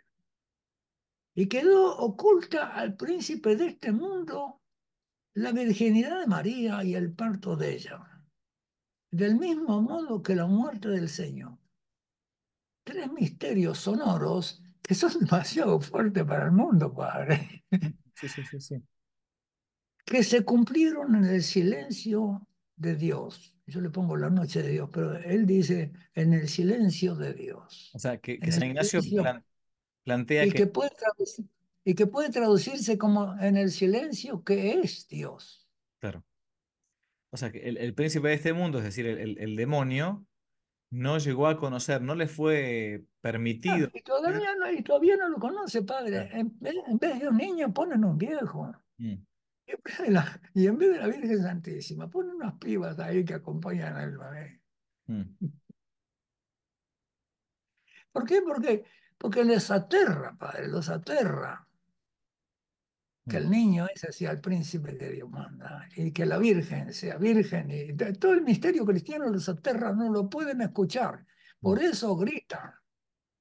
[1.35, 4.63] Y quedó oculta al príncipe de este mundo
[5.35, 8.14] la virginidad de María y el parto de ella,
[9.17, 11.59] del mismo modo que la muerte del Señor.
[12.85, 17.65] Tres misterios sonoros que son demasiado fuertes para el mundo, padre,
[18.15, 18.77] Sí, sí, sí, sí.
[20.05, 22.47] que se cumplieron en el silencio
[22.77, 23.55] de Dios.
[23.67, 27.91] Yo le pongo la noche de Dios, pero él dice en el silencio de Dios.
[27.95, 29.45] O sea, que, que San Ignacio plan-
[30.05, 31.49] plantea y que, que puede traducir-
[31.85, 35.67] y que puede traducirse como en el silencio que es Dios.
[35.99, 36.25] claro.
[37.35, 40.25] O sea, que el, el príncipe de este mundo, es decir, el, el- el demonio,
[40.91, 43.91] no llegó a conocer, no le fue permitido.
[43.93, 46.29] y, todavía no, y todavía no lo conoce, padre.
[46.33, 48.73] En vez, en vez de un niño ponen un viejo.
[48.99, 49.15] Mm,
[49.67, 52.97] Y en vez de la, y en vez de la Virgen Santísima, ponen unas pibas
[53.01, 54.61] ahí que acompañan al bebé.
[55.09, 55.23] mm,
[58.13, 58.43] ¿Por qué?
[58.43, 58.85] Porque,
[59.19, 61.64] porque les aterra, padre, los aterra.
[63.27, 67.17] Que el niño ese sea el príncipe que Dios manda y que la Virgen sea
[67.17, 67.71] virgen.
[67.71, 71.25] Y todo el misterio cristiano los aterra, no lo pueden escuchar.
[71.59, 72.75] Por eso gritan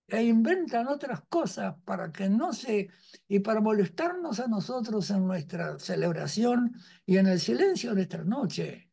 [0.07, 2.89] e inventan otras cosas para que no se,
[3.27, 8.91] y para molestarnos a nosotros en nuestra celebración y en el silencio de nuestra noche.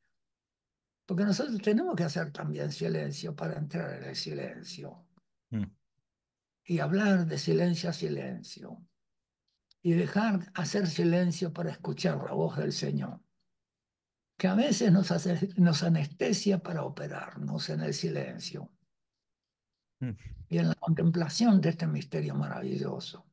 [1.07, 5.07] Porque nosotros tenemos que hacer también silencio para entrar en el silencio
[5.51, 5.65] mm.
[6.65, 8.81] y hablar de silencio a silencio
[9.83, 13.21] y dejar hacer silencio para escuchar la voz del Señor,
[14.39, 18.71] que a veces nos, hace, nos anestesia para operarnos en el silencio
[20.01, 20.11] Mm.
[20.49, 23.27] y en la contemplación de este misterio maravilloso.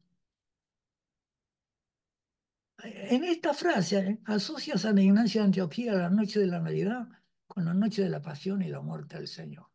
[2.84, 7.08] En esta frase eh, asocia a San Ignacio de Antioquía la noche de la Navidad
[7.48, 9.68] con la noche de la pasión y la muerte del Señor.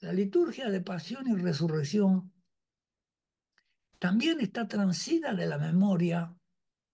[0.00, 2.32] La liturgia de pasión y resurrección
[3.98, 6.34] también está transida de la memoria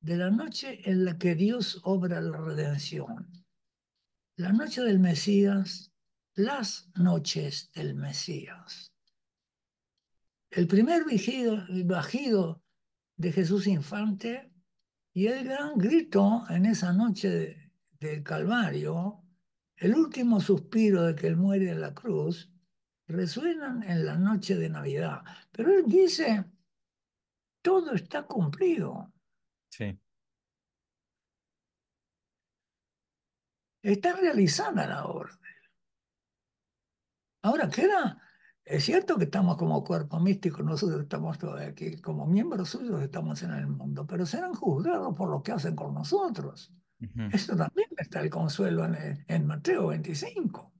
[0.01, 3.31] de la noche en la que Dios obra la redención.
[4.37, 5.93] La noche del Mesías,
[6.35, 8.93] las noches del Mesías.
[10.51, 12.62] El primer vigido, bajido
[13.17, 14.53] de Jesús infante
[15.12, 19.23] y el gran grito en esa noche de- del Calvario,
[19.77, 22.51] el último suspiro de que él muere en la cruz,
[23.07, 25.23] resuenan en la noche de Navidad.
[25.51, 26.45] Pero él dice,
[27.62, 29.12] todo está cumplido.
[29.70, 29.99] Sí,
[33.82, 35.39] Está realizada la obra.
[37.43, 38.20] Ahora queda,
[38.64, 43.43] es cierto que estamos como cuerpo místico, nosotros estamos todavía aquí, como miembros suyos estamos
[43.43, 46.72] en el mundo, pero serán juzgados por lo que hacen con nosotros.
[47.01, 50.72] ujú, Eso también está el consuelo en, en Mateo 25.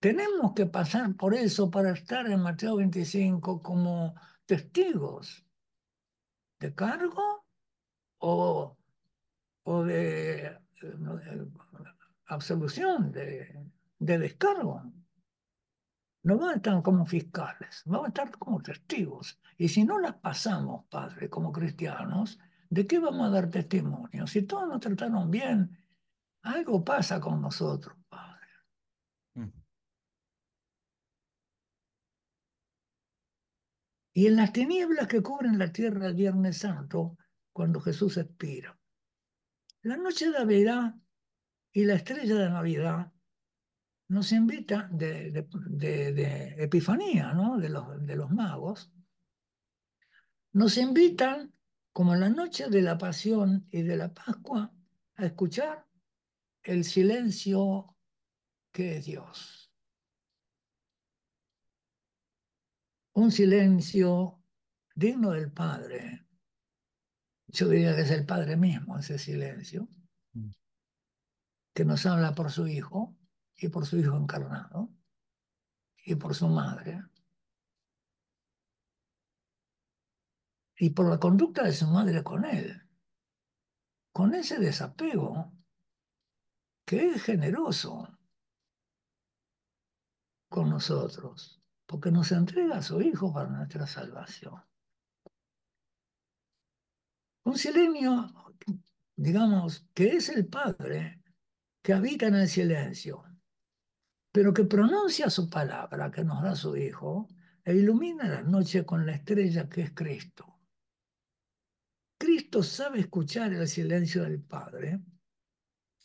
[0.00, 4.14] Tenemos que pasar por eso para estar en Mateo 25 como
[4.46, 5.44] testigos
[6.60, 7.44] de cargo
[8.18, 8.76] o,
[9.64, 10.58] o de,
[12.26, 14.82] absolución, de, de descargo.
[16.22, 19.38] no van a estar como fiscales, van a estar como testigos.
[19.58, 22.38] Y si no las pasamos, Padre, como cristianos,
[22.68, 24.26] ¿de qué vamos a dar testimonio?
[24.26, 25.78] Si todos nos trataron bien,
[26.42, 28.46] algo pasa con nosotros, Padre.
[29.34, 29.50] Mm.
[34.16, 37.18] Y en las tinieblas que cubren la tierra el Viernes Santo,
[37.52, 38.80] cuando Jesús expira.
[39.82, 40.94] La noche de Navidad
[41.70, 43.12] y la estrella de Navidad
[44.08, 47.58] nos invita de, de, Epifanía, ¿no?
[47.58, 48.90] de, los, de los magos,
[50.52, 51.52] nos invitan,
[51.92, 54.72] como en la noche de la Pasión y de la Pascua,
[55.16, 55.86] a escuchar
[56.62, 57.94] el silencio
[58.72, 59.55] que es Dios.
[63.16, 64.44] Un silencio
[64.94, 66.26] digno del Padre.
[67.46, 69.88] Yo diría que es el Padre mismo ese silencio,
[70.34, 70.50] Mm.
[71.74, 73.16] que nos habla por su Hijo
[73.56, 74.90] y por su Hijo encarnado
[76.04, 77.04] y por su Madre.
[80.78, 82.82] Y por la conducta de su madre con él,
[84.12, 85.54] con ese desapego
[86.84, 88.18] que es generoso
[90.50, 94.60] con nosotros, porque nos entrega a su Hijo para nuestra salvación.
[97.44, 98.32] Un silencio,
[99.14, 101.22] digamos, que es el Padre
[101.80, 103.24] que habita en el silencio,
[104.32, 107.28] pero que pronuncia su palabra que nos da su Hijo
[107.64, 110.60] e ilumina la noche con la estrella que es Cristo.
[112.18, 115.00] Cristo sabe escuchar el silencio del Padre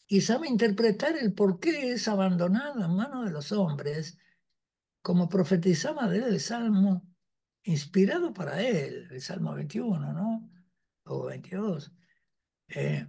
[0.07, 4.17] y sabe interpretar el por qué es abandonado en manos de los hombres,
[5.01, 7.07] como profetizaba de él el Salmo
[7.63, 10.49] inspirado para él, el Salmo 21, ¿no?
[11.05, 11.91] O 22.
[12.69, 13.07] Eh,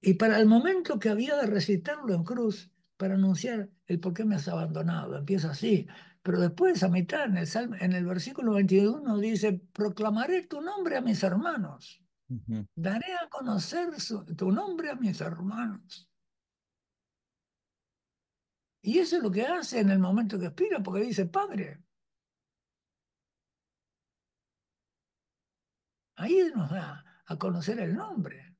[0.00, 4.24] y para el momento que había de recitarlo en cruz, para anunciar el por qué
[4.24, 5.86] me has abandonado, empieza así.
[6.22, 10.96] Pero después, a mitad, en el, salmo, en el versículo 21, dice, proclamaré tu nombre
[10.96, 12.02] a mis hermanos.
[12.28, 12.68] Uh -huh.
[12.74, 16.09] Daré a conocer su, tu nombre a mis hermanos.
[18.82, 21.82] Y eso es lo que hace en el momento que expira, porque dice, Padre.
[26.16, 28.56] Ahí nos da a conocer el nombre.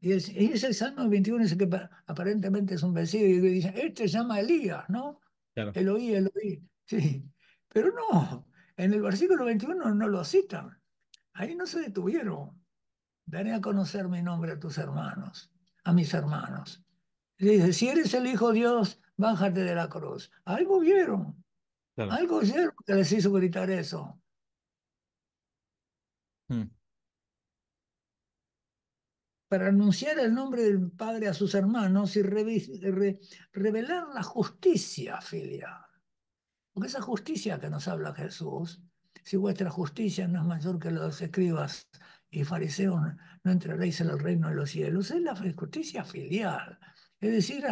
[0.00, 1.68] Y, el, y es el Salmo 21, ese que
[2.06, 5.20] aparentemente es un versículo, y dice, este se llama Elías, ¿no?
[5.54, 5.72] Claro.
[5.74, 6.68] Eloí, Eloí.
[6.84, 7.24] Sí.
[7.68, 8.46] Pero no,
[8.76, 10.78] en el versículo 21 no lo citan.
[11.32, 12.62] Ahí no se detuvieron.
[13.24, 15.50] Daré a conocer mi nombre a tus hermanos,
[15.84, 16.83] a mis hermanos.
[17.38, 20.30] Le dice, si eres el Hijo de Dios, bájate de la cruz.
[20.44, 21.44] Algo vieron.
[21.94, 22.12] Claro.
[22.12, 24.20] Algo vieron que les hizo gritar eso.
[26.48, 26.64] Hmm.
[29.48, 33.20] Para anunciar el nombre del Padre a sus hermanos y re re
[33.52, 35.84] revelar la justicia filial.
[36.72, 38.82] Porque esa justicia que nos habla Jesús,
[39.22, 41.88] si vuestra justicia no es mayor que los escribas
[42.30, 43.00] y fariseos,
[43.44, 46.78] no entraréis en el reino de los cielos, es la justicia filial.
[47.24, 47.64] Es decir,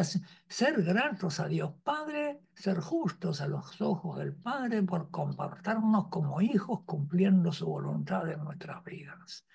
[0.48, 6.40] ser gratos a Dios Padre, ser justos a los ojos del Padre por comportarnos como
[6.40, 9.46] hijos cumpliendo su voluntad en nuestras vidas.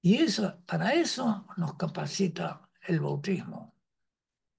[0.00, 3.74] Y eso, para eso nos capacita el bautismo.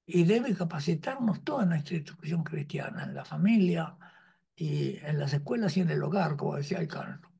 [0.06, 3.98] Y debe capacitarnos toda nuestra institución cristiana, en la familia
[4.56, 7.32] y en las escuelas y en el hogar, como decía el canto.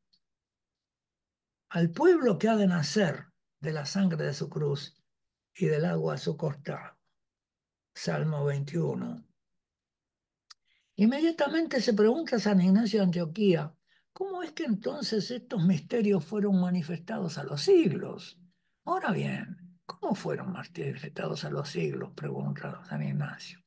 [1.70, 3.28] Al pueblo que ha de nacer
[3.60, 5.05] de la sangre de su cruz
[5.58, 6.98] y del agua a su costado.
[7.94, 9.26] Salmo 21.
[10.98, 13.74] Inmediatamente se pregunta San Ignacio de Antioquía,
[14.14, 18.40] ¿cómo es que entonces estos misterios fueron manifestados a los siglos?
[18.86, 22.12] Ahora bien, ¿cómo fueron manifestados a los siglos?
[22.16, 23.60] Pregunta San Ignacio.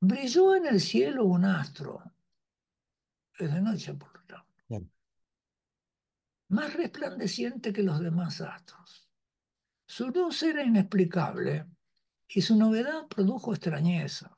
[0.00, 2.02] Brilló en el cielo un astro,
[3.38, 4.90] es de noche por lo tanto, Bien.
[6.48, 9.01] más resplandeciente que los demás astros.
[9.94, 11.66] Su luz era inexplicable
[12.26, 14.34] y su novedad produjo extrañeza.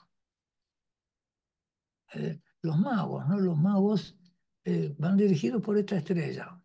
[2.13, 3.39] Eh, los magos, ¿no?
[3.39, 4.17] Los magos
[4.65, 6.61] eh, van dirigidos por esta estrella.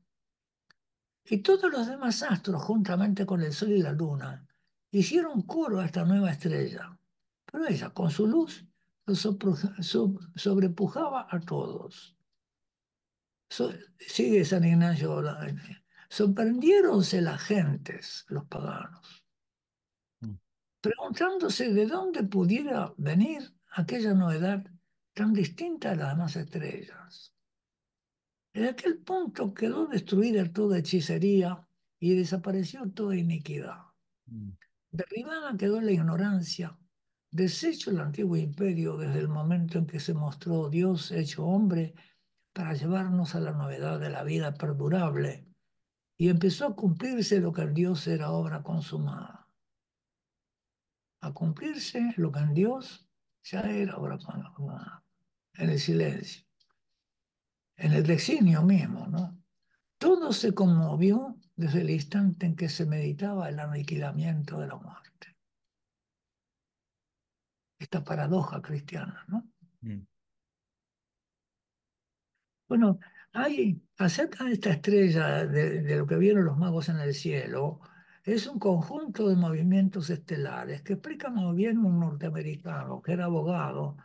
[1.24, 4.44] Y todos los demás astros, juntamente con el sol y la luna,
[4.90, 7.00] hicieron coro a esta nueva estrella.
[7.46, 8.66] Pero ella, con su luz,
[10.36, 12.18] sobrepujaba a todos.
[14.00, 15.22] Sigue San Ignacio
[16.10, 19.26] sorprendiéronse las gentes, los paganos,
[20.82, 24.66] preguntándose de dónde pudiera venir aquella novedad
[25.14, 27.34] tan distinta a las demás estrellas.
[28.54, 31.68] En aquel punto quedó destruida toda hechicería
[32.00, 33.78] y desapareció toda iniquidad.
[34.92, 36.78] Derribada quedó la ignorancia
[37.32, 41.94] deshecho el antiguo imperio desde el momento en que se mostró Dios hecho hombre
[42.54, 45.49] para llevarnos a la novedad de la vida perdurable
[46.20, 49.48] y empezó a cumplirse lo que en Dios era obra consumada.
[51.22, 53.10] A cumplirse lo que en Dios
[53.42, 55.02] ya era obra consumada.
[55.54, 56.46] En el silencio.
[57.78, 59.42] En el designio mismo, ¿no?
[59.98, 65.38] Todo se conmovió desde el instante en que se meditaba el aniquilamiento de la muerte.
[67.80, 69.50] Esta paradoja cristiana, ¿no?
[69.80, 70.06] Mm.
[72.68, 73.00] Bueno,
[73.34, 77.82] hay acerca de esta estrella, de, lo que vieron los magos en el cielo,
[78.24, 83.98] es un conjunto de movimientos estelares que explica muy bien un norteamericano que era abogado,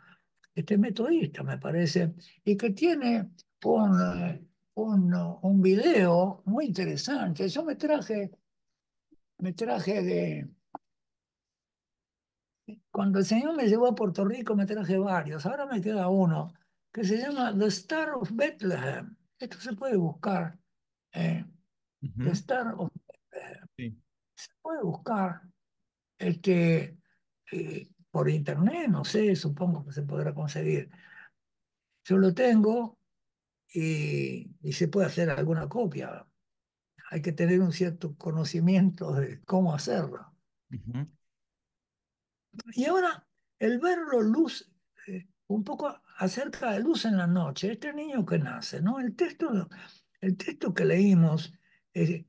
[0.53, 2.13] este metodista me parece,
[2.43, 3.31] y que tiene
[3.63, 7.47] un, un, un video muy interesante.
[7.49, 8.31] Yo me traje,
[9.39, 10.49] me traje de,
[12.91, 16.53] cuando el Señor me llevó a Puerto Rico me traje varios, ahora me queda uno
[16.95, 19.17] que se llama The Star of Bethlehem.
[19.37, 20.57] Esto se puede buscar.
[21.11, 21.43] eh,
[21.99, 22.31] The Ujú.
[22.31, 23.67] Star of Bethlehem.
[23.77, 24.01] Sí.
[24.33, 25.41] Se puede buscar
[26.17, 26.97] este,
[27.51, 30.89] eh, por internet, no sé, supongo que se podrá conseguir.
[32.05, 32.97] Yo lo tengo
[33.73, 36.25] y, y se puede hacer alguna copia.
[37.11, 40.33] Hay que tener un cierto conocimiento de cómo hacerlo.
[40.71, 41.11] Ujú.
[42.71, 43.27] Y ahora,
[43.59, 44.71] el verlo luz,
[45.47, 48.99] un poco acerca de luz en la noche, este niño que nace, ¿no?
[48.99, 49.69] El texto,
[50.21, 51.53] el texto que leímos,
[51.93, 52.25] eh,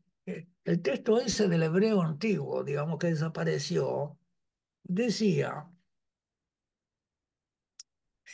[0.64, 4.19] el texto ese del hebreo antiguo, digamos que desapareció,
[4.85, 5.69] decía,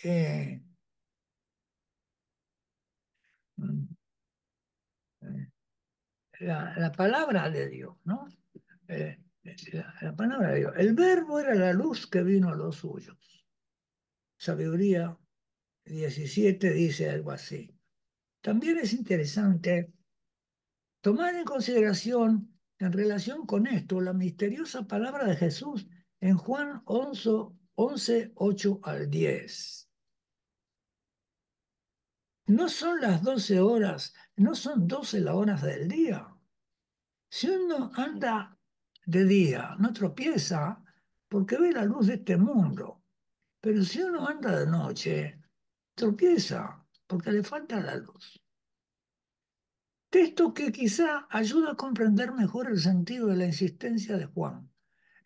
[0.04, 0.60] eh,
[3.58, 3.86] mm,
[5.22, 5.48] eh,
[6.40, 8.26] la, la palabra de Dios, ¿no?
[10.00, 10.72] La palabra de Dios.
[10.76, 13.41] El verbo era la luz que vino a los suyos.
[14.42, 15.16] Sabiduría
[15.84, 17.78] 17 dice algo así.
[18.40, 19.92] También es interesante
[21.00, 25.86] tomar en consideración en relación con esto la misteriosa palabra de Jesús
[26.18, 27.30] en Juan 11,
[27.76, 29.88] 11 8 al 10.
[32.46, 36.26] No son las 12 horas, no son 12 las horas del día.
[37.30, 38.58] Si uno anda
[39.06, 40.82] de día, no tropieza
[41.28, 43.01] porque ve la luz de este mundo.
[43.62, 45.38] Pero si uno anda de noche,
[45.94, 48.42] tropieza porque le falta la luz.
[50.10, 54.68] Texto que quizá ayuda a comprender mejor el sentido de la insistencia de Juan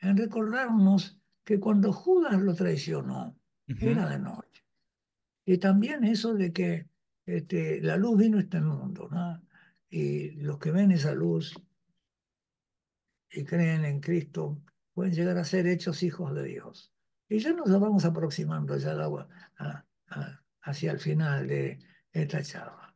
[0.00, 4.64] en recordarnos que cuando Judas lo traicionó, era de noche.
[5.46, 6.88] Y también eso de que
[7.24, 9.42] este, la luz vino a este mundo, ¿no?
[9.88, 11.54] Y los que ven esa luz
[13.30, 14.60] y creen en Cristo
[14.92, 16.95] pueden llegar a ser hechos hijos de Dios.
[17.28, 21.78] Y ya nos vamos aproximando ya a- a- a- hacia el final de
[22.12, 22.94] esta charla.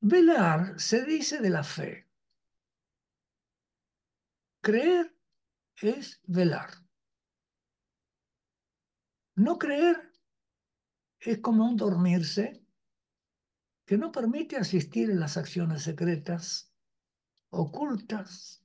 [0.00, 2.08] Velar se dice de la fe.
[4.60, 5.14] Creer
[5.80, 6.70] es velar.
[9.36, 10.12] No creer
[11.18, 12.64] es como un dormirse
[13.84, 16.72] que no permite asistir en las acciones secretas,
[17.50, 18.64] ocultas,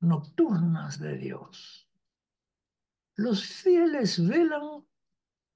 [0.00, 1.89] nocturnas de Dios.
[3.20, 4.86] Los fieles velan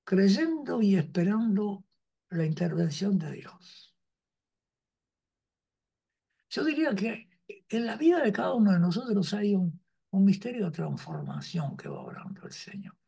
[0.04, 1.86] creyendo y esperando
[2.28, 3.96] la intervención de Dios.
[6.50, 7.26] Yo diría que
[7.70, 11.88] en la vida de cada uno de nosotros hay un, un misterio de transformación que
[11.88, 12.98] va obrando el Señor.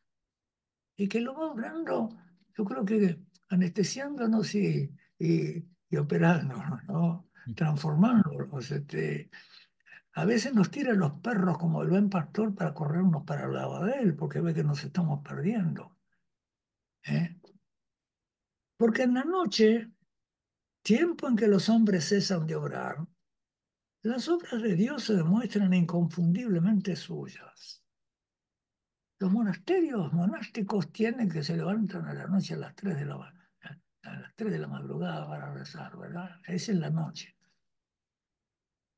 [0.95, 2.09] Y que lo va obrando,
[2.57, 7.29] yo creo que anestesiándonos y, y, y operándonos, ¿no?
[7.55, 8.71] transformándonos.
[8.71, 9.29] Este,
[10.17, 13.85] a veces nos tiran los perros como el buen pastor para corrernos para el lado
[13.85, 15.95] de él, porque ve que nos estamos perdiendo.
[17.03, 17.39] ¿eh?
[18.77, 19.91] Porque en la noche,
[20.81, 23.05] tiempo en que los hombres cesan de obrar,
[24.01, 27.83] las obras de Dios se demuestran inconfundiblemente suyas.
[29.19, 33.33] Los monasterios monásticos tienen que se levantan a la noche a las 3 de la,
[34.01, 36.41] a las 3 de la madrugada para rezar, ¿verdad?
[36.47, 37.36] Es en la noche.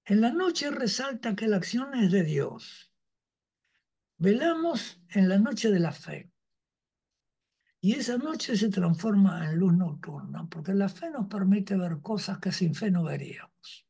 [0.10, 2.92] En la noche resalta que la acción es de Dios.
[4.18, 6.32] Velamos en la noche de la fe.
[7.80, 12.40] Y esa noche se transforma en luz nocturna, porque la fe nos permite ver cosas
[12.40, 13.88] que sin fe no veríamos.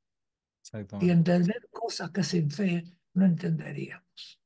[0.99, 4.41] Y entender cosas que sin fe no entenderíamos.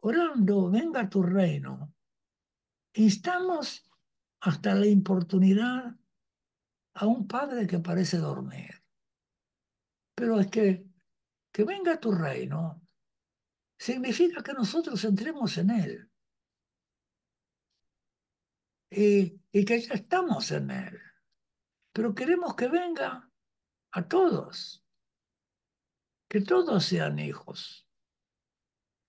[0.00, 1.94] Orando, venga tu reino.
[2.94, 3.88] Instamos
[4.40, 5.96] hasta la importunidad
[6.94, 8.83] a un padre que parece dormir.
[10.14, 10.86] Pero es que,
[11.52, 12.82] que venga tu reino
[13.78, 16.10] significa que nosotros entremos en Él.
[18.90, 21.00] Y, y que ya estamos en Él,
[21.92, 23.28] pero queremos que venga
[23.90, 24.84] a todos,
[26.28, 27.88] que todos sean hijos,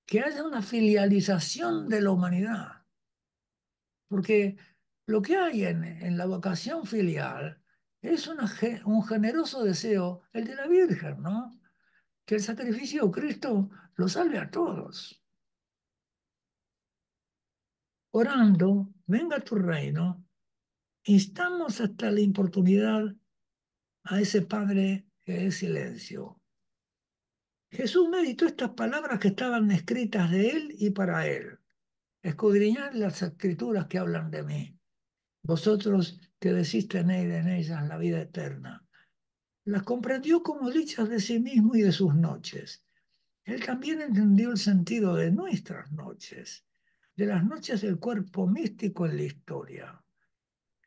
[0.07, 2.85] que haya una filialización de la humanidad,
[4.07, 4.57] porque
[5.05, 7.63] lo que hay en, en la vocación filial
[8.13, 8.49] es una,
[8.85, 11.59] un generoso deseo, el de la Virgen, ¿no?
[12.25, 15.23] Que el sacrificio de Cristo lo salve a todos.
[18.11, 20.25] Orando, venga tu reino,
[21.03, 23.15] instamos hasta la importunidad
[24.03, 26.41] a ese Padre que es silencio.
[27.71, 31.59] Jesús meditó estas palabras que estaban escritas de él y para él.
[32.21, 34.79] Escudriñad las escrituras que hablan de mí.
[35.43, 38.87] Vosotros que decís tener en ellas la vida eterna.
[39.63, 42.85] Las comprendió como dichas de sí mismo y de sus noches.
[43.45, 46.63] Él también entendió el sentido de nuestras noches,
[47.15, 50.03] de las noches del cuerpo místico en la historia.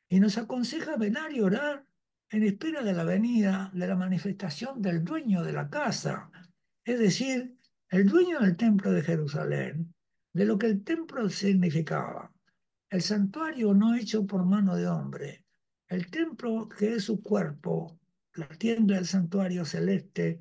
[0.08, 1.84] Y nos aconseja velar y orar
[2.30, 6.30] en espera de la venida, de la manifestación del dueño de la casa,
[6.84, 7.58] es decir,
[7.90, 9.92] el dueño del templo de Jerusalén,
[10.32, 12.32] de lo que el templo significaba.
[12.90, 15.47] El santuario no hecho por mano de hombre,
[15.88, 17.98] el templo que es su cuerpo,
[18.34, 20.40] la tienda del santuario celeste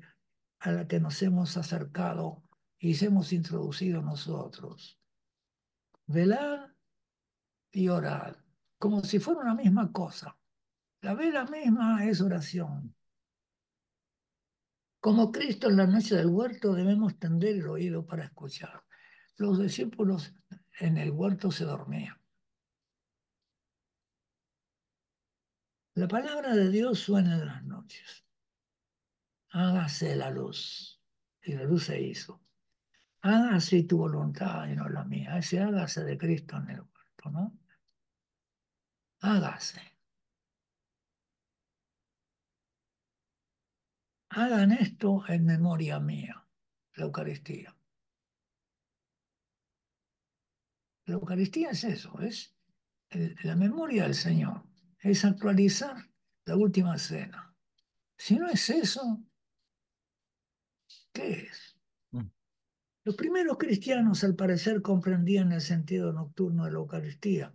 [0.60, 2.44] a la que nos hemos acercado
[2.78, 5.00] y hemos introducido nosotros.
[6.06, 6.74] Velar
[7.72, 8.44] y orar,
[8.78, 10.36] como si fuera una misma cosa.
[11.00, 12.94] La vela misma es oración.
[15.00, 18.82] Como Cristo en la noche del huerto debemos tender el oído para escuchar.
[19.36, 20.34] Los discípulos
[20.80, 22.17] en el huerto se dormían.
[25.98, 28.24] La palabra de Dios suena en las noches.
[29.50, 31.02] Hágase la luz.
[31.42, 32.40] Y la luz se hizo.
[33.22, 35.36] Hágase tu voluntad y no la mía.
[35.38, 37.58] Ese hágase de Cristo en el huerto, ¿no?
[39.22, 39.80] Hágase.
[44.28, 46.46] Hagan esto en memoria mía,
[46.94, 47.76] la Eucaristía.
[51.06, 52.54] La Eucaristía es eso, es
[53.42, 54.67] la memoria del Señor,
[55.00, 55.96] es actualizar
[56.44, 57.54] la última cena.
[58.16, 59.22] Si no es eso,
[61.12, 61.76] ¿qué es?
[62.10, 62.26] Mm.
[63.04, 67.54] Los primeros cristianos, al parecer, comprendían el sentido nocturno de la Eucaristía,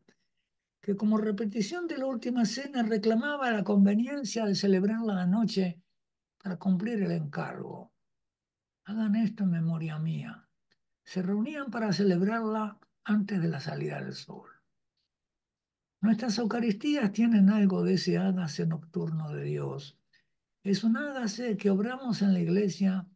[0.81, 5.81] que como repetición de la última cena reclamaba la conveniencia de celebrarla la noche
[6.37, 7.93] para cumplir el encargo.
[8.85, 10.47] Hagan esto en memoria mía.
[11.05, 14.52] Se reunían para celebrarla antes de la salida del sol.
[16.03, 19.97] Nuestras Eucaristías tienen algo de ese hágase nocturno de Dios.
[20.61, 23.07] Es un hágase que obramos en la iglesia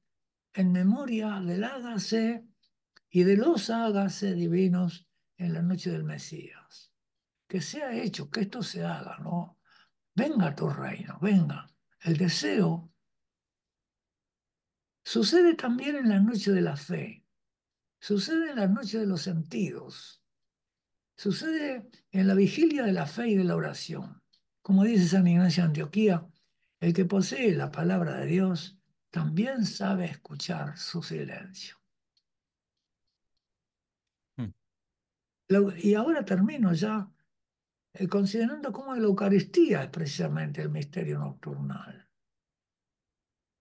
[0.53, 2.47] en memoria del hágase
[3.09, 6.93] y de los hágase divinos en la noche del Mesías.
[7.45, 9.59] Que sea hecho, que esto se haga, ¿no?
[10.15, 11.69] Venga tu reino, venga.
[11.99, 12.89] El deseo
[15.03, 17.25] Sucede también en la noche de la fe,
[17.99, 20.16] sucede en la noche de los sentidos,
[21.18, 24.22] sucede en la vigilia de la fe y de la oración.
[24.61, 26.28] Como dice San Ignacio de Antioquía,
[26.80, 31.76] el que posee la palabra de Dios también sabe escuchar su silencio.
[34.38, 34.53] Hmm.
[35.78, 37.11] Y ahora termino ya
[37.93, 42.07] eh, considerando cómo la Eucaristía es precisamente el misterio nocturnal.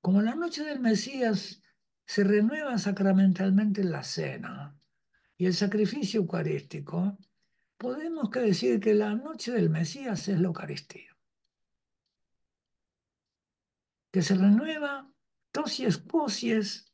[0.03, 1.63] Como la noche del Mesías
[2.05, 4.79] se renueva sacramentalmente en la cena
[5.39, 7.19] y el sacrificio eucarístico,
[7.77, 11.17] podemos que decir que la noche del Mesías es la Eucaristía.
[14.11, 15.13] Que se renueva
[15.53, 16.93] tosies posies,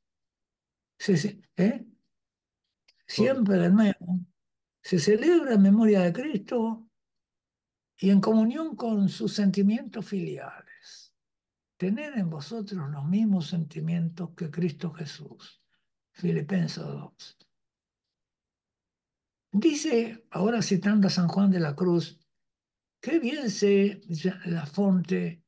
[1.57, 1.87] ¿eh?
[3.07, 4.20] siempre de nuevo,
[4.83, 6.89] se celebra en memoria de Cristo
[7.97, 11.12] y en comunión con sus sentimientos filiales
[11.83, 15.61] tener en vosotros los mismos sentimientos que Cristo Jesús.
[16.12, 17.39] Filipenses 2.
[19.53, 22.18] Dice, ahora citando a San Juan de la Cruz,
[23.03, 24.00] qué bien sé
[24.46, 25.44] la fuente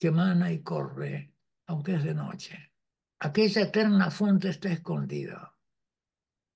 [0.00, 1.34] que mana y corre,
[1.66, 2.72] aunque es de noche.
[3.20, 5.54] Aquella eterna fuente está escondida.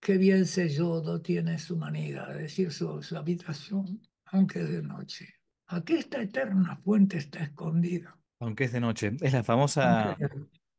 [0.00, 4.70] Qué bien sé yo, no tiene su manera, de decir, su, su habitación, aunque es
[4.70, 5.34] de noche.
[5.66, 8.18] Aquí esta eterna fuente está escondida.
[8.40, 9.12] Aunque es de noche.
[9.20, 10.16] Es la famosa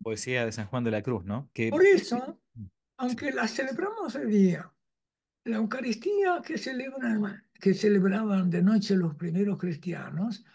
[0.02, 1.52] poesía de San Juan de la Cruz, ¿no?
[1.54, 1.70] Que...
[1.70, 2.42] Por eso,
[2.98, 4.73] aunque la celebramos el día,
[5.46, 10.46] la Eucaristía que, celebran, que celebraban de noche los primeros cristianos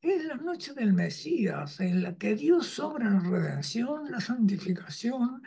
[0.00, 5.42] es la noche del Mesías, en la que Dios obra la redención, la santificación,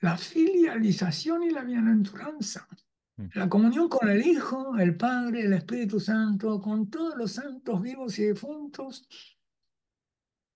[0.00, 2.68] la filialización y la bienaventuranza.
[3.16, 3.26] Mm.
[3.34, 8.18] La comunión con el Hijo, el Padre, el Espíritu Santo, con todos los santos vivos
[8.20, 9.08] y difuntos,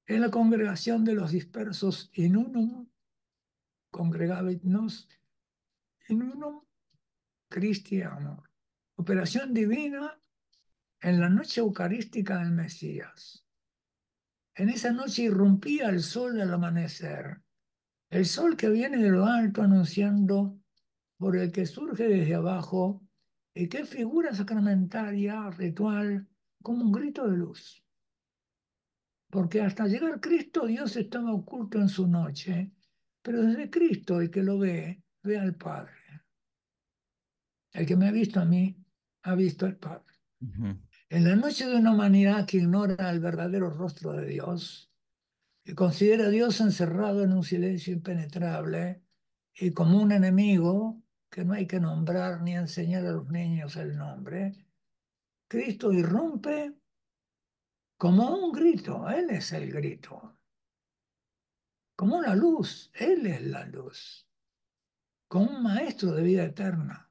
[0.06, 2.86] en la congregación de los dispersos in unum,
[3.90, 5.08] congregabit nos
[6.08, 6.60] in unum
[7.52, 8.48] Christi amor.
[8.96, 10.18] Operación divina
[11.02, 13.46] en la noche eucarística del Mesías.
[14.54, 17.42] En esa noche irrumpía el sol del amanecer,
[18.08, 20.58] el sol que viene de lo alto anunciando
[21.18, 23.02] por el que surge desde abajo
[23.54, 26.26] y que figura sacramentaria, ritual,
[26.62, 27.84] como un grito de luz.
[29.30, 32.72] Porque hasta llegar Cristo Dios estaba oculto en su noche,
[33.20, 36.01] pero desde Cristo el que lo ve, ve al Padre.
[37.72, 38.76] El que me ha visto a mí,
[39.22, 40.14] ha visto al Padre.
[41.08, 44.90] En la noche de una humanidad que ignora el verdadero rostro de Dios,
[45.64, 49.04] que considera a Dios encerrado en un silencio impenetrable
[49.54, 53.96] y como un enemigo que no hay que nombrar ni enseñar a los niños el
[53.96, 54.66] nombre,
[55.48, 56.74] Cristo irrumpe
[57.96, 60.38] como un grito, Él es el grito,
[61.94, 64.28] como una luz, Él es la luz,
[65.28, 67.01] como un maestro de vida eterna.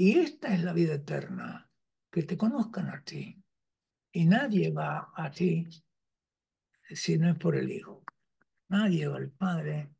[0.00, 1.70] Y esta es la vida eterna,
[2.10, 3.38] que te conozcan a ti.
[4.12, 5.68] Y nadie va a ti
[6.88, 8.02] si no es por el Hijo.
[8.70, 9.94] Nadie va al Padre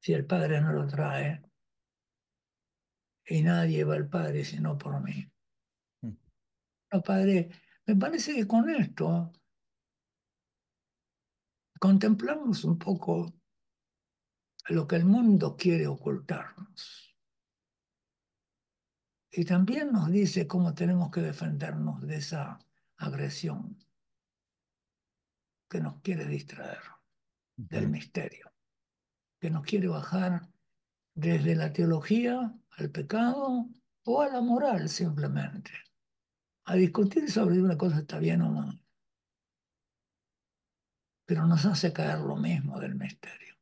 [0.00, 1.48] si el Padre no lo trae.
[3.24, 5.30] Y nadie va al Padre si no por mí.
[6.00, 6.16] Mm.
[6.90, 7.50] No, Padre,
[7.86, 9.32] me parece que con esto
[11.78, 13.32] contemplamos un poco
[14.70, 17.05] lo que el mundo quiere ocultarnos.
[19.38, 22.58] Y también nos dice cómo tenemos que defendernos de esa
[22.96, 23.76] agresión
[25.68, 26.80] que nos quiere distraer
[27.54, 28.50] del misterio,
[29.38, 30.48] que nos quiere bajar
[31.14, 33.68] desde la teología al pecado
[34.04, 35.72] o a la moral simplemente,
[36.64, 38.82] a discutir sobre una cosa está bien o mal,
[41.26, 43.54] pero nos hace caer lo mismo del misterio.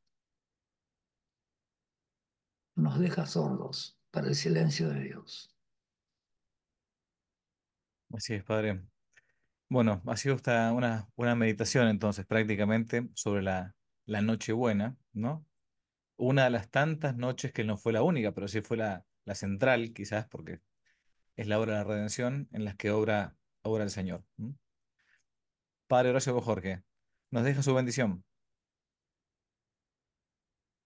[2.76, 5.53] Nos deja sordos para el silencio de Dios.
[8.16, 8.80] Así es, Padre.
[9.68, 13.74] Bueno, ha sido esta una buena meditación entonces prácticamente sobre la,
[14.06, 15.44] la Nochebuena, ¿no?
[16.16, 19.34] Una de las tantas noches que no fue la única, pero sí fue la, la
[19.34, 20.60] central quizás porque
[21.34, 24.24] es la hora de la redención en las que obra, obra el Señor.
[25.88, 26.84] Padre Horacio Jorge,
[27.32, 28.24] nos deja su bendición.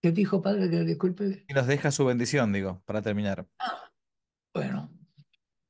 [0.01, 0.71] ¿Qué dijo, Padre?
[0.71, 1.45] Que disculpe.
[1.47, 3.47] Y nos deja su bendición, digo, para terminar.
[3.59, 3.91] Ah,
[4.55, 4.91] bueno,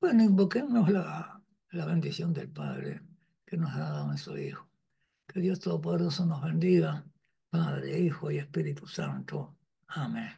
[0.00, 1.37] bueno, invoquemos la,
[1.70, 3.00] la bendición del Padre
[3.44, 4.68] que nos ha dado en su Hijo.
[5.26, 7.04] Que Dios Todopoderoso nos bendiga,
[7.50, 9.56] Padre, Hijo y Espíritu Santo.
[9.88, 10.30] Amén.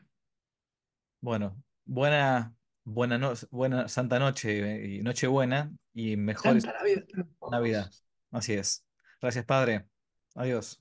[1.21, 2.55] Bueno, buena,
[2.85, 7.05] buena, no, buena Santa Noche y Nochebuena y mejor Navidad.
[7.51, 7.91] Navidad.
[8.31, 8.85] Así es.
[9.21, 9.87] Gracias, Padre.
[10.35, 10.81] Adiós.